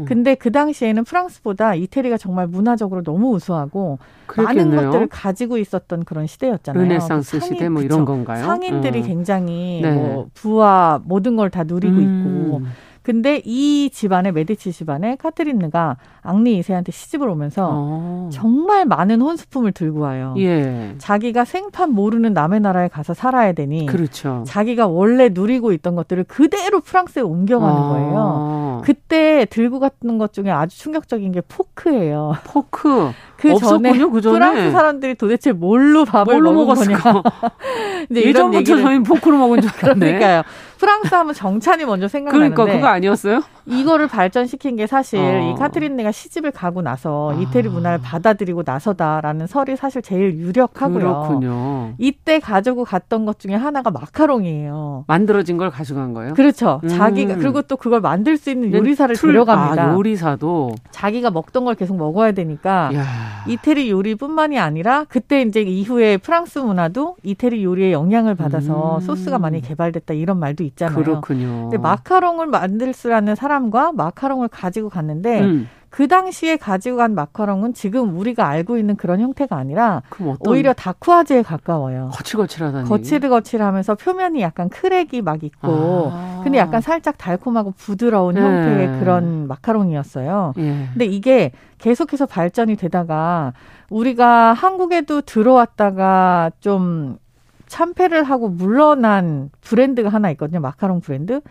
[0.07, 4.65] 근데 그 당시에는 프랑스보다 이태리가 정말 문화적으로 너무 우수하고 그렇겠네요.
[4.67, 6.83] 많은 것들을 가지고 있었던 그런 시대였잖아요.
[6.83, 8.05] 르네상스 그 상인, 시대 뭐 이런 그쵸.
[8.05, 8.45] 건가요?
[8.45, 9.07] 상인들이 음.
[9.07, 9.91] 굉장히 네.
[9.91, 12.01] 뭐 부와 모든 걸 다 누리고 음.
[12.01, 12.61] 있고
[13.07, 18.29] 근데 이 집안의 메디치 집안의 카트린느가 앙리 2세한테 시집을 오면서 어.
[18.33, 20.35] 정말 많은 혼수품을 들고 와요.
[20.39, 20.93] 예.
[20.97, 24.43] 자기가 생판 모르는 남의 나라에 가서 살아야 되니 그렇죠.
[24.45, 27.87] 자기가 원래 누리고 있던 것들을 그대로 프랑스에 옮겨가는 아.
[27.87, 28.81] 거예요.
[28.83, 32.33] 그때 들고 갔던 것 중에 아주 충격적인 게 포크예요.
[32.43, 33.11] 포크.
[33.37, 37.21] 그 전에 그 전에 프랑스 사람들이 도대체 뭘로 밥을 뭘로 먹었을까?
[38.09, 39.99] 이제 예전부터 저희 포크로 먹은 줄 알았네.
[40.05, 40.43] 그러니까요.
[40.77, 43.41] 프랑스 하면 정찬이 먼저 생각나는데 그러니까 그거 아니었어요?
[43.65, 45.51] 이거를 발전시킨 게 사실 어.
[45.51, 47.41] 이 카트린네가 시집을 가고 나서 아.
[47.41, 50.99] 이태리 문화를 받아들이고 나서다라는 설이 사실 제일 유력하고요.
[50.99, 51.93] 그렇군요.
[51.97, 55.05] 이때 가지고 갔던 것 중에 하나가 마카롱이에요.
[55.07, 56.33] 만들어진 걸 가져간 거예요?
[56.35, 56.79] 그렇죠.
[56.83, 56.89] 음.
[56.89, 59.83] 자기가 그리고 또 그걸 만들 수 있는 요리사를 틀, 데려갑니다.
[59.83, 63.03] 아, 요리사도 자기가 먹던 걸 계속 먹어야 되니까 야.
[63.47, 69.01] 이태리 요리뿐만이 아니라 그때 이제 이후에 프랑스 문화도 이태리 요리의 영향을 받아서 음.
[69.01, 71.03] 소스가 많이 개발됐다 이런 말도 있잖아요.
[71.03, 71.63] 그렇군요.
[71.63, 75.69] 근데 마카롱을 만들 수라는 사람과 마카롱을 가지고 갔는데 음.
[75.97, 80.03] 그 당시에 가지고 간 마카롱은 지금 우리가 알고 있는 그런 형태가 아니라
[80.41, 82.11] 오히려 다쿠아즈에 가까워요.
[82.13, 82.87] 거칠거칠하다니.
[82.87, 86.41] 거칠거칠하면서 표면이 약간 크랙이 막 있고, 아.
[86.43, 88.41] 근데 약간 살짝 달콤하고 부드러운 네.
[88.41, 90.53] 형태의 그런 마카롱이었어요.
[90.59, 90.87] 예.
[90.93, 93.53] 근데 이게 계속해서 발전이 되다가
[93.89, 97.17] 우리가 한국에도 들어왔다가 좀
[97.65, 100.59] 참패를 하고 물러난 브랜드가 하나 있거든요.
[100.59, 101.41] 마카롱 브랜드.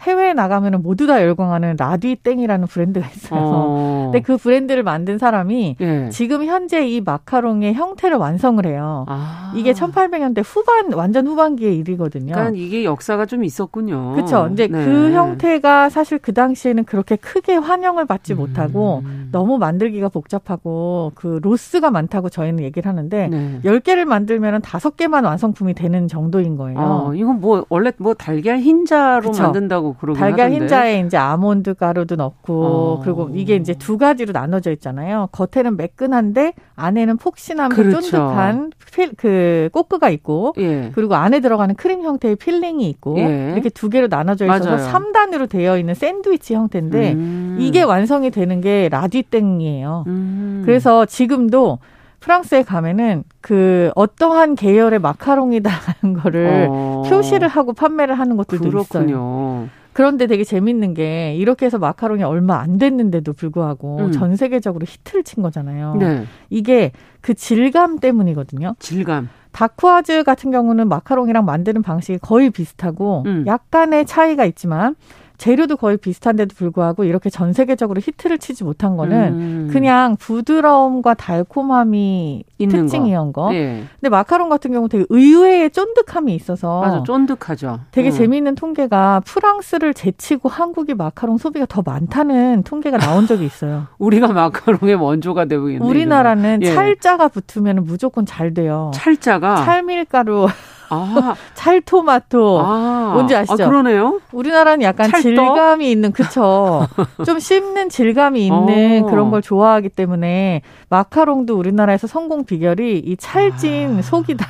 [0.00, 3.40] 해외에 나가면 모두 다 열광하는 라디땡이라는 브랜드가 있어요.
[3.42, 4.10] 어.
[4.12, 6.08] 근데 그 브랜드를 만든 사람이 예.
[6.10, 9.06] 지금 현재 이 마카롱의 형태를 완성을 해요.
[9.08, 9.52] 아.
[9.56, 12.34] 이게 1800년대 후반 완전 후반기의 일이거든요.
[12.34, 14.12] 그러니까 이게 역사가 좀 있었군요.
[14.14, 14.48] 그렇죠.
[14.52, 14.84] 이제 네.
[14.84, 18.38] 그 형태가 사실 그 당시에는 그렇게 크게 환영을 받지 음.
[18.38, 23.60] 못하고 너무 만들기가 복잡하고 그 로스가 많다고 저희는 얘기를 하는데 네.
[23.64, 26.78] 10개를 만들면 5개만 완성품이 되는 정도인 거예요.
[26.78, 29.42] 어, 이건 뭐 원래 뭐 달걀 흰자로 그쵸?
[29.42, 30.64] 만든다고 그러긴 달걀 하던데.
[30.64, 33.00] 흰자에 이제 아몬드 가루도 넣고 어.
[33.04, 35.28] 그리고 이게 이제 두 가지로 나눠져 있잖아요.
[35.32, 38.00] 겉에는 매끈한데 안에는 폭신함과 그렇죠.
[38.00, 40.90] 쫀득한 필, 그 coque가 있고 예.
[40.94, 43.52] 그리고 안에 들어가는 크림 형태의 filling이 있고 예.
[43.52, 44.92] 이렇게 두 개로 나눠져 있어서 맞아요.
[44.92, 47.56] 3단으로 되어 있는 샌드위치 형태인데 음.
[47.60, 50.04] 이게 완성이 되는 게 라디땡이에요.
[50.06, 50.62] 음.
[50.64, 51.78] 그래서 지금도
[52.24, 57.02] 프랑스에 가면은 그 어떠한 계열의 마카롱이다라는 거를 어.
[57.06, 59.04] 표시를 하고 판매를 하는 것들도 그렇군요.
[59.04, 59.68] 있어요.
[59.92, 64.12] 그런데 되게 재밌는 게 이렇게 해서 마카롱이 얼마 안 됐는데도 불구하고 음.
[64.12, 65.96] 전 세계적으로 히트를 친 거잖아요.
[65.96, 66.24] 네.
[66.48, 68.74] 이게 그 질감 때문이거든요.
[68.78, 69.28] 질감.
[69.52, 73.44] 다쿠아즈 같은 경우는 마카롱이랑 만드는 방식이 거의 비슷하고 음.
[73.46, 74.96] 약간의 차이가 있지만
[75.36, 79.68] 재료도 거의 비슷한데도 불구하고 이렇게 전 세계적으로 히트를 치지 못한 거는 음.
[79.72, 83.34] 그냥 부드러움과 달콤함이 특징이었던 거.
[83.34, 83.54] 거.
[83.54, 83.84] 예.
[84.00, 87.80] 근데 마카롱 같은 경우 되게 의외의 쫀득함이 있어서 맞아, 쫀득하죠.
[87.90, 88.12] 되게 음.
[88.12, 93.88] 재미있는 통계가 프랑스를 제치고 한국이 마카롱 소비가 더 많다는 통계가 나온 적이 있어요.
[93.98, 96.74] 우리가 마카롱의 원조가 되고 있는 우리나라는 예.
[96.74, 98.90] 찰자가 붙으면 무조건 잘 돼요.
[98.94, 100.46] 찰자가 찰밀가루
[100.90, 101.34] 아.
[101.54, 102.60] 찰토마토.
[102.60, 103.10] 아.
[103.14, 103.64] 뭔지 아시죠?
[103.64, 104.20] 아, 그러네요.
[104.32, 105.22] 우리나라는 약간 찰떡?
[105.22, 106.86] 질감이 있는, 그쵸.
[107.26, 109.06] 좀 씹는 질감이 있는 어.
[109.06, 114.02] 그런 걸 좋아하기 때문에 마카롱도 우리나라에서 성공 비결이 이 찰진 아.
[114.02, 114.46] 속이다.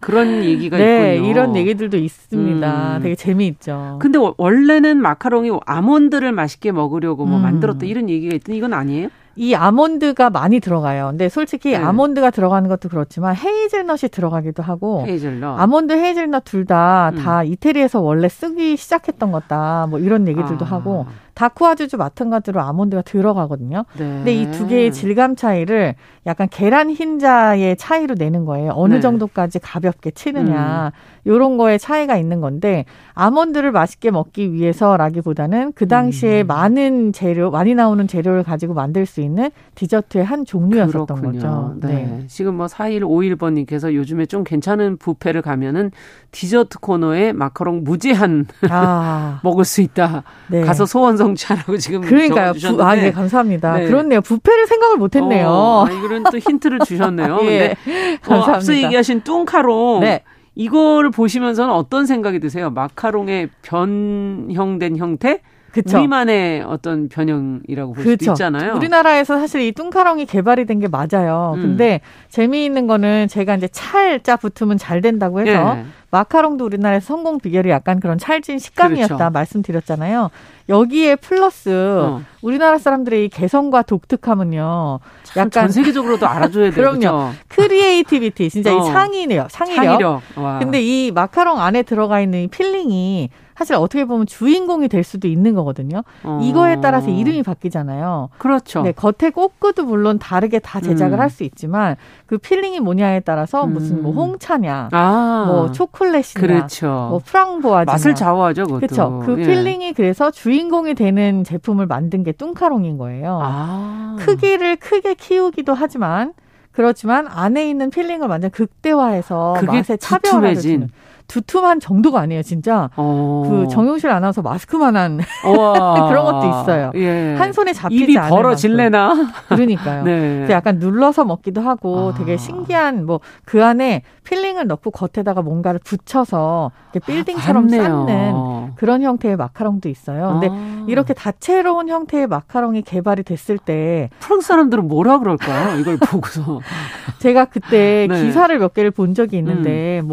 [0.00, 1.30] 그런 얘기가 네, 있군요.
[1.30, 2.96] 이런 얘기들도 있습니다.
[2.96, 3.02] 음.
[3.02, 3.98] 되게 재미있죠.
[4.00, 7.42] 근데 원래는 마카롱이 아몬드를 맛있게 먹으려고 뭐 음.
[7.42, 9.08] 만들었다 이런 얘기가 있더니 이건 아니에요?
[9.34, 11.08] 이 아몬드가 많이 들어가요.
[11.10, 11.76] 근데 솔직히 네.
[11.76, 15.60] 아몬드가 들어가는 것도 그렇지만 헤이즐넛이 들어가기도 하고 헤이즐넛.
[15.60, 17.46] 아몬드 헤이즐넛 둘 다다 다 음.
[17.46, 19.86] 이태리에서 원래 쓰기 시작했던 것다.
[19.90, 20.68] 뭐 이런 얘기들도 아.
[20.68, 21.06] 하고
[21.38, 23.84] 다쿠아즈도 마찬가지로 아몬드가 들어가거든요.
[23.96, 24.04] 네.
[24.04, 25.94] 근데 이 두 개의 질감 차이를
[26.26, 28.72] 약간 계란 흰자의 차이로 내는 거예요.
[28.74, 29.00] 어느 네.
[29.00, 30.90] 정도까지 가볍게 치느냐.
[30.92, 31.28] 음.
[31.30, 36.46] 요런 거에 차이가 있는 건데 아몬드를 맛있게 먹기 위해서라기보다는 그 당시에 음.
[36.48, 41.32] 많은 재료, 많이 나오는 재료를 가지고 만들 수 있는 디저트의 한 종류였었던 그렇군요.
[41.32, 41.74] 거죠.
[41.86, 41.88] 네.
[41.88, 42.24] 네.
[42.26, 45.90] 지금 뭐 4일 5일번 님께서 요즘에 좀 괜찮은 뷔페를 가면은
[46.32, 49.40] 디저트 코너에 마카롱 무제한 아.
[49.44, 50.24] 먹을 수 있다.
[50.48, 50.62] 네.
[50.62, 52.52] 가서 소원 성취하라고 지금 그러니까요.
[52.52, 53.78] 부, 아, 예, 감사합니다.
[53.78, 53.86] 네.
[53.86, 54.20] 그렇네요.
[54.20, 55.48] 뷔페를 생각을 못 했네요.
[55.48, 57.38] 어, 아, 이런 또 힌트를 주셨네요.
[57.46, 57.76] 예.
[58.22, 60.22] 근데 어, 앞서 얘기하신 뚱카롱 네.
[60.54, 62.70] 이걸 보시면서는 어떤 생각이 드세요?
[62.70, 65.40] 마카롱의 변형된 형태?
[65.70, 65.98] 그쵸.
[65.98, 68.16] 우리만의 어떤 변형이라고 볼 그쵸.
[68.24, 68.74] 수도 있잖아요.
[68.74, 71.52] 우리나라에서 사실 이 뚱카롱이 개발이 된 게 맞아요.
[71.56, 71.60] 음.
[71.62, 72.00] 근데
[72.30, 75.84] 재미있는 거는 제가 이제 찰자 붙으면 잘 된다고 해서 예.
[76.10, 79.30] 마카롱도 우리나라에서 성공 비결이 약간 그런 찰진 식감이었다 그렇죠.
[79.30, 80.30] 말씀드렸잖아요.
[80.68, 82.22] 여기에 플러스 어.
[82.42, 85.00] 우리나라 사람들의 이 개성과 독특함은요.
[85.38, 86.74] 약간 전 세계적으로도 알아줘야 돼요.
[86.74, 86.98] 그럼요.
[86.98, 87.32] 그렇죠?
[87.48, 88.78] creativity 진짜 어.
[88.78, 89.84] 이 창의력, 창의력.
[89.84, 90.22] 창의력.
[90.60, 95.56] 근데 이 마카롱 안에 들어가 있는 이 filling이 사실 어떻게 보면 주인공이 될 수도 있는
[95.56, 96.04] 거거든요.
[96.22, 96.38] 어.
[96.44, 98.28] 이거에 따라서 이름이 바뀌잖아요.
[98.38, 98.82] 그렇죠.
[98.82, 101.20] 네, 겉에 coque도 물론 다르게 다 제작을 음.
[101.20, 103.72] 할수 있지만 그 filling이 뭐냐에 따라서 음.
[103.72, 105.44] 무슨 뭐 홍차냐, 아.
[105.48, 107.08] 뭐 초콜릿이냐, 그렇죠.
[107.10, 108.78] 뭐 framboise 맛을 좌우하죠, 그것도.
[108.78, 109.22] 그렇죠.
[109.26, 109.46] 그 예.
[109.46, 113.40] filling이 그래서 주인공이 되는 제품을 만든 게 뚱카롱인 거예요.
[113.42, 114.16] 아.
[114.20, 116.32] 크기를 크게 키우기도 하지만
[116.72, 120.90] 그렇지만 안에 있는 filling을 완전 극대화해서 맛의 차별화를 주는.
[121.28, 122.90] 두툼한 정도가 아니에요, 진짜.
[122.96, 123.44] 어.
[123.48, 125.20] 그 정용실 아나운서 마스크만한
[126.08, 126.90] 그런 것도 있어요.
[126.96, 127.34] 예.
[127.38, 129.14] 한 손에 잡히지 입이 않을 벌어질래나?
[129.48, 130.04] 그러니까요.
[130.04, 130.46] 네.
[130.50, 132.18] 약간 눌러서 먹기도 하고 아.
[132.18, 136.70] 되게 신기한 뭐 그 안에 filling을 넣고 겉에다가 뭔가를 붙여서
[137.06, 140.38] 빌딩처럼 아, 쌓는 그런 형태의 마카롱도 있어요.
[140.40, 140.84] 근데 아.
[140.86, 145.78] 이렇게 다채로운 형태의 마카롱이 개발이 됐을 때 프랑스 사람들은 뭐라 그럴까요?
[145.78, 146.60] 이걸 보고서
[147.20, 148.22] 제가 그때 네.
[148.22, 150.08] 기사를 몇 개를 본 적이 있는데 음.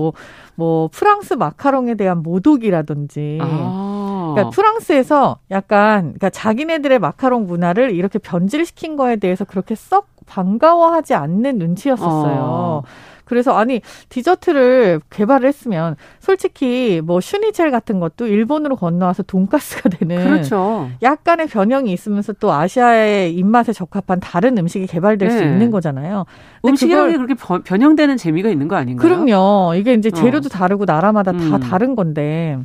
[0.56, 4.32] 뭐 프랑스 마카롱에 대한 모독이라든지 아.
[4.34, 11.58] 그러니까 프랑스에서 약간 그러니까 자기네들의 마카롱 문화를 이렇게 변질시킨 거에 대해서 그렇게 썩 반가워하지 않는
[11.60, 12.38] 눈치였었어요.
[12.39, 12.84] 어.
[13.26, 20.89] 그래서 아니 디저트를 개발을 했으면 솔직히 뭐 슈니첼 같은 것도 일본으로 건너와서 돈가스가 되는 그렇죠.
[21.01, 25.38] 약간의 변형이 있으면서 또 아시아의 입맛에 적합한 다른 음식이 개발될 네.
[25.38, 26.26] 수 있는 거잖아요.
[26.63, 29.07] 음식이라는 게 그렇게 변형되는 재미가 있는 거 아닌가요?
[29.07, 29.73] 그럼요.
[29.76, 30.49] 이게 이제 재료도 어.
[30.49, 31.49] 다르고 나라마다 음.
[31.49, 32.57] 다 다른 건데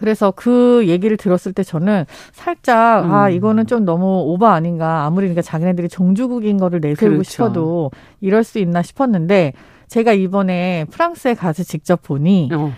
[0.00, 3.12] 그래서 그 얘기를 들었을 때 저는 살짝 음.
[3.12, 7.30] 아 이거는 좀 너무 오버 아닌가 아무리 그러니까 자기네들이 종주국인 거를 내세우고 그렇죠.
[7.30, 7.90] 싶어도
[8.22, 9.52] 이럴 수 있나 싶었는데
[9.88, 12.72] 제가 이번에 프랑스에 가서 직접 보니 어.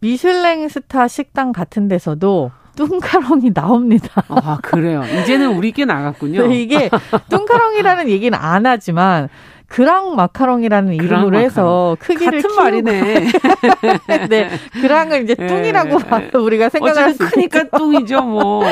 [0.00, 4.24] 미슐랭 스타 식당 같은 데서도 뚱카롱이 나옵니다.
[4.26, 5.02] 아, 그래요.
[5.04, 6.46] 이제는 우리께 나갔군요.
[6.52, 6.90] 이게
[7.30, 9.28] 뚱카롱이라는 얘기는 안 하지만
[9.66, 11.40] grand macaron이라는 이름으로 마카롱.
[11.40, 13.26] 해서 크기를 같은 말이네.
[14.30, 14.50] 네,
[14.80, 15.46] grand을 이제 예.
[15.46, 16.38] 뚱이라고 네.
[16.38, 18.62] 우리가 생각할 수 크니까 뚱이죠, 뭐.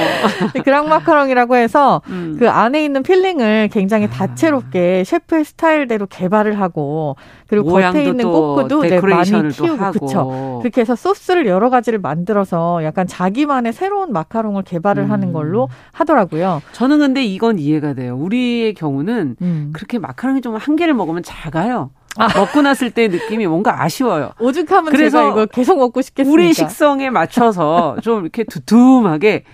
[0.64, 2.36] grand macaron이라고 해서 음.
[2.38, 4.10] 그 안에 있는 filling을 굉장히 아.
[4.10, 7.16] 다채롭게 셰프의 스타일대로 개발을 하고
[7.52, 10.58] 그리고 겉에 있는 coque도 네, 많이 키우고 그쵸.
[10.62, 15.10] 그렇게 해서 소스를 여러 가지를 만들어서 약간 자기만의 새로운 마카롱을 개발을 음.
[15.10, 16.62] 하는 걸로 하더라고요.
[16.72, 18.16] 저는 근데 이건 이해가 돼요.
[18.16, 19.70] 우리의 경우는 음.
[19.74, 21.92] 그렇게 마카롱이 좀한 개를 먹으면 작아요.
[22.16, 22.28] 아.
[22.38, 24.32] 먹고 났을 때 느낌이 뭔가 아쉬워요.
[24.38, 26.32] 오죽하면 그래서 제가 이거 계속 먹고 싶겠습니까?
[26.32, 29.44] 우리 식성에 맞춰서 좀 이렇게 두툼하게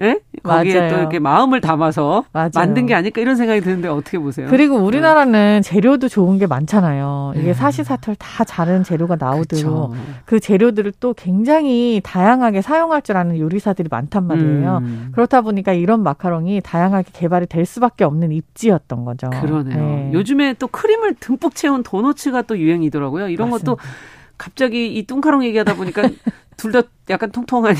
[0.00, 0.20] 예?
[0.42, 0.90] 거기에 맞아요.
[0.90, 2.50] 또 이렇게 마음을 담아서 맞아요.
[2.54, 4.46] 만든 게 아닐까 이런 생각이 드는데 어떻게 보세요?
[4.48, 5.60] 그리고 우리나라는 네.
[5.60, 7.32] 재료도 좋은 게 많잖아요.
[7.36, 7.52] 이게 네.
[7.54, 9.94] 사시사철 다 다른 재료가 나오도록
[10.24, 14.78] 그 재료들을 또 굉장히 다양하게 사용할 줄 아는 요리사들이 많단 말이에요.
[14.82, 15.08] 음.
[15.12, 19.28] 그렇다 보니까 이런 마카롱이 다양하게 개발이 될 수밖에 없는 입지였던 거죠.
[19.30, 19.76] 그러네요.
[19.76, 20.10] 네.
[20.12, 23.28] 요즘에 또 크림을 듬뿍 채운 도 너츠가 또 유행이더라고요.
[23.28, 23.74] 이런 맞습니다.
[23.74, 23.90] 것도
[24.38, 26.02] 갑자기 이 뚱카롱 얘기하다 보니까
[26.56, 27.78] 둘 다 약간 통통하니.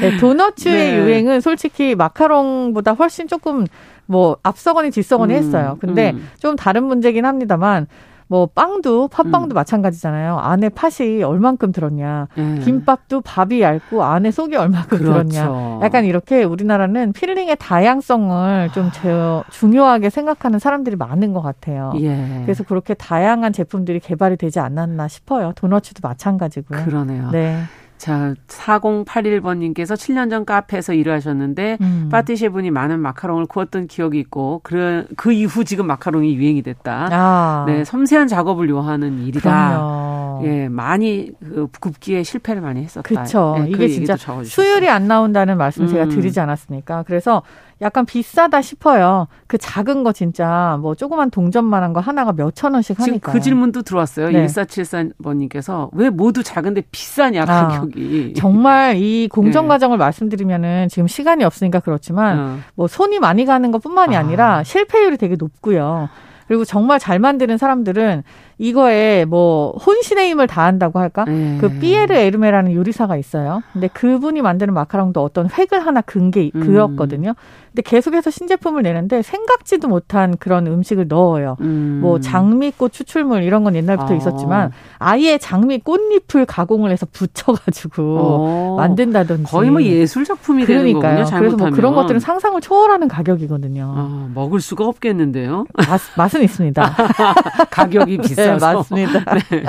[0.00, 0.98] 네, 도너츠의 네.
[0.98, 3.66] 유행은 솔직히 마카롱보다 훨씬 조금
[4.06, 5.76] 뭐 앞서거니 뒤서거니 음, 했어요.
[5.80, 6.28] 근데 음.
[6.38, 7.86] 좀 다른 문제긴 합니다만
[8.32, 9.56] 뭐 빵도 팥빵도 음.
[9.56, 10.38] 마찬가지잖아요.
[10.38, 12.28] 안에 팥이 얼만큼 들었냐.
[12.38, 12.62] 음.
[12.64, 15.12] 김밥도 밥이 얇고 안에 속이 얼만큼 그렇죠.
[15.12, 15.80] 들었냐.
[15.82, 19.12] 약간 이렇게 우리나라는 필링의 다양성을 좀 제,
[19.50, 21.92] 중요하게 생각하는 사람들이 많은 것 같아요.
[21.96, 22.40] 예.
[22.46, 25.52] 그래서 그렇게 다양한 제품들이 개발이 되지 않았나 싶어요.
[25.54, 26.86] 도너츠도 마찬가지고요.
[26.86, 27.28] 그러네요.
[27.32, 27.58] 네.
[28.02, 32.08] 자, 4081번님께서 7년 전 카페에서 일을 하셨는데, 음.
[32.10, 37.08] 파티셰 분이 많은 마카롱을 구웠던 기억이 있고, 그, 그 이후 지금 마카롱이 유행이 됐다.
[37.12, 37.64] 아.
[37.68, 39.40] 네, 섬세한 작업을 요하는 일이다.
[39.40, 40.21] 그럼요.
[40.44, 43.02] 예, 많이 그 굽기에 실패를 많이 했었다.
[43.02, 43.56] 그렇죠.
[43.58, 46.08] 예, 그 이게 진짜 수율이 안 나온다는 말씀 을 제가 음.
[46.10, 47.04] 드리지 않았습니까?
[47.06, 47.42] 그래서
[47.82, 49.26] 약간 비싸다 싶어요.
[49.48, 53.14] 그 작은 거 진짜 뭐 조그만 동전만한 거 하나가 몇천 원씩 하니까.
[53.14, 54.30] 지금 그 질문도 들어왔어요.
[54.30, 54.46] 네.
[54.46, 58.34] 1474번님께서 왜 모두 작은데 비싸냐 아, 가격이.
[58.36, 59.68] 아, 정말 이 공정 네.
[59.68, 60.04] 과정을 네.
[60.04, 62.58] 말씀드리면은 지금 시간이 없으니까 그렇지만 어.
[62.76, 64.20] 뭐 손이 많이 가는 것뿐만이 아.
[64.20, 66.08] 아니라 실패율이 되게 높고요.
[66.46, 68.22] 그리고 정말 잘 만드는 사람들은
[68.62, 71.24] 이거에 뭐 혼신의 힘을 다한다고 할까?
[71.26, 71.58] 음.
[71.60, 73.60] 그 삐에르 에르메라는 요리사가 있어요.
[73.72, 76.60] 근데 그분이 만드는 마카롱도 어떤 획을 하나 근게 음.
[76.60, 77.34] 그었거든요.
[77.72, 81.56] 근데 계속해서 신제품을 내는데 생각지도 못한 그런 음식을 넣어요.
[81.62, 81.98] 음.
[82.02, 84.16] 뭐 장미꽃 추출물 이런 건 옛날부터 아.
[84.16, 88.76] 있었지만 아예 장미 꽃잎을 가공을 해서 붙여가지고 어.
[88.76, 91.24] 만든다든지 거의 뭐 예술 작품이 되는 거군요.
[91.36, 93.92] 그래서 뭐 그런 것들은 상상을 초월하는 가격이거든요.
[93.96, 95.64] 아, 먹을 수가 없겠는데요.
[95.88, 96.94] 맛, 맛은 있습니다.
[97.70, 99.34] 가격이 비싸 서 네, 맞습니다.
[99.50, 99.64] 네.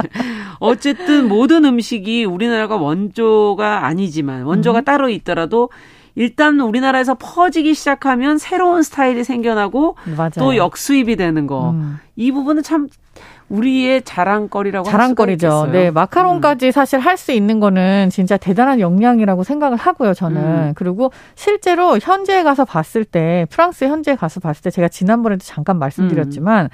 [0.59, 4.85] 어쨌든 모든 음식이 우리나라가 원조가 아니지만 원조가 음.
[4.85, 5.69] 따로 있더라도
[6.15, 10.29] 일단 우리나라에서 퍼지기 시작하면 새로운 스타일이 생겨나고 맞아요.
[10.37, 11.71] 또 역수입이 되는 거.
[11.71, 11.99] 음.
[12.15, 12.87] 이 부분은 참
[13.49, 15.69] 우리의 자랑거리라고 자랑거리죠.
[15.71, 16.71] 네, 마카롱까지 음.
[16.71, 20.13] 사실 할 수 있는 거는 진짜 대단한 역량이라고 생각을 하고요.
[20.13, 20.73] 저는 음.
[20.75, 26.69] 그리고 실제로 현지에 가서 봤을 때 프랑스 현지에 가서 봤을 때 제가 지난번에도 잠깐 말씀드렸지만.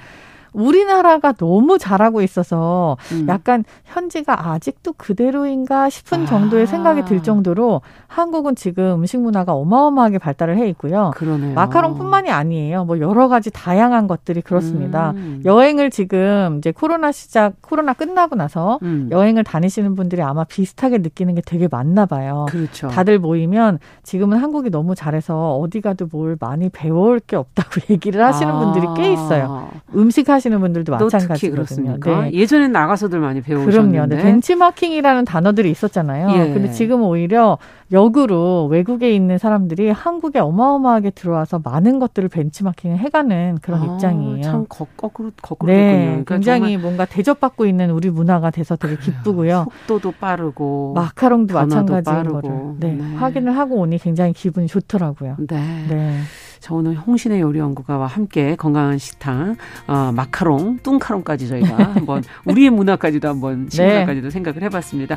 [0.54, 0.60] 음.
[0.60, 3.26] 우리나라가 너무 잘하고 있어서 음.
[3.28, 6.66] 약간 현지가 아직도 그대로인가 싶은 정도의 아.
[6.66, 11.12] 생각이 들 정도로 한국은 지금 음식 문화가 어마어마하게 발달을 해 있고요.
[11.14, 11.54] 그러네요.
[11.54, 12.84] 마카롱뿐만이 아니에요.
[12.84, 15.12] 뭐 여러 가지 다양한 것들이 그렇습니다.
[15.12, 15.42] 음.
[15.44, 19.08] 여행을 지금 이제 코로나 시작 코로나 끝나고 나서 음.
[19.10, 22.46] 여행을 다니시는 분들이 아마 비슷하게 느끼는 게 되게 많나 봐요.
[22.48, 22.88] 그렇죠.
[22.88, 28.52] 다들 모이면 지금은 한국이 너무 잘해서 어디 가도 뭘 많이 배울 게 없다고 얘기를 하시는
[28.52, 28.58] 아.
[28.58, 29.70] 분들이 꽤 있어요.
[29.94, 31.98] 음식 하 시는 분들도 마찬가지거든요.
[32.00, 32.32] 네.
[32.32, 33.98] 예전엔 나가서들 많이 배우셨는데.
[33.98, 34.06] 그럼요.
[34.06, 34.22] 네.
[34.22, 36.30] 벤치마킹이라는 단어들이 있었잖아요.
[36.30, 36.52] 예.
[36.52, 37.58] 근데 지금 오히려
[37.92, 44.42] 역으로 외국에 있는 사람들이 한국에 어마어마하게 들어와서 많은 것들을 벤치마킹을 해가는 그런 아, 입장이에요.
[44.42, 49.66] 참 거꾸로 거꾸로 네, 그러니까 굉장히 뭔가 대접받고 있는 우리 문화가 돼서 되게 기쁘고요.
[49.70, 53.14] 속도도 빠르고 마카롱도 마찬가지인 거를 네, 네.
[53.16, 55.36] 확인을 하고 오니 굉장히 기분이 좋더라고요.
[55.48, 55.86] 네.
[55.88, 56.20] 네.
[56.60, 59.56] 저 오늘 홍신의 요리 연구가와 함께 건강한 식당
[59.86, 64.30] 어, 마카롱, 뚱카롱까지 저희가 한번 우리의 문화까지도 한번 식문화까지도 네.
[64.30, 65.16] 생각을 해봤습니다.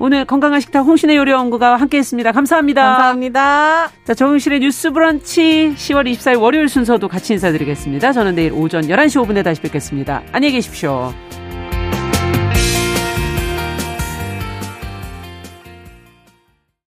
[0.00, 2.30] 오늘 건강한 식탁 홍신의 요리 연구가 함께했습니다.
[2.30, 2.82] 감사합니다.
[2.84, 3.90] 감사합니다.
[4.04, 8.12] 자, 정용실의 뉴스 브런치 10월 24일 월요일 순서도 같이 인사드리겠습니다.
[8.12, 10.22] 저는 내일 오전 11시 5분에 다시 뵙겠습니다.
[10.30, 11.12] 안녕히 계십시오.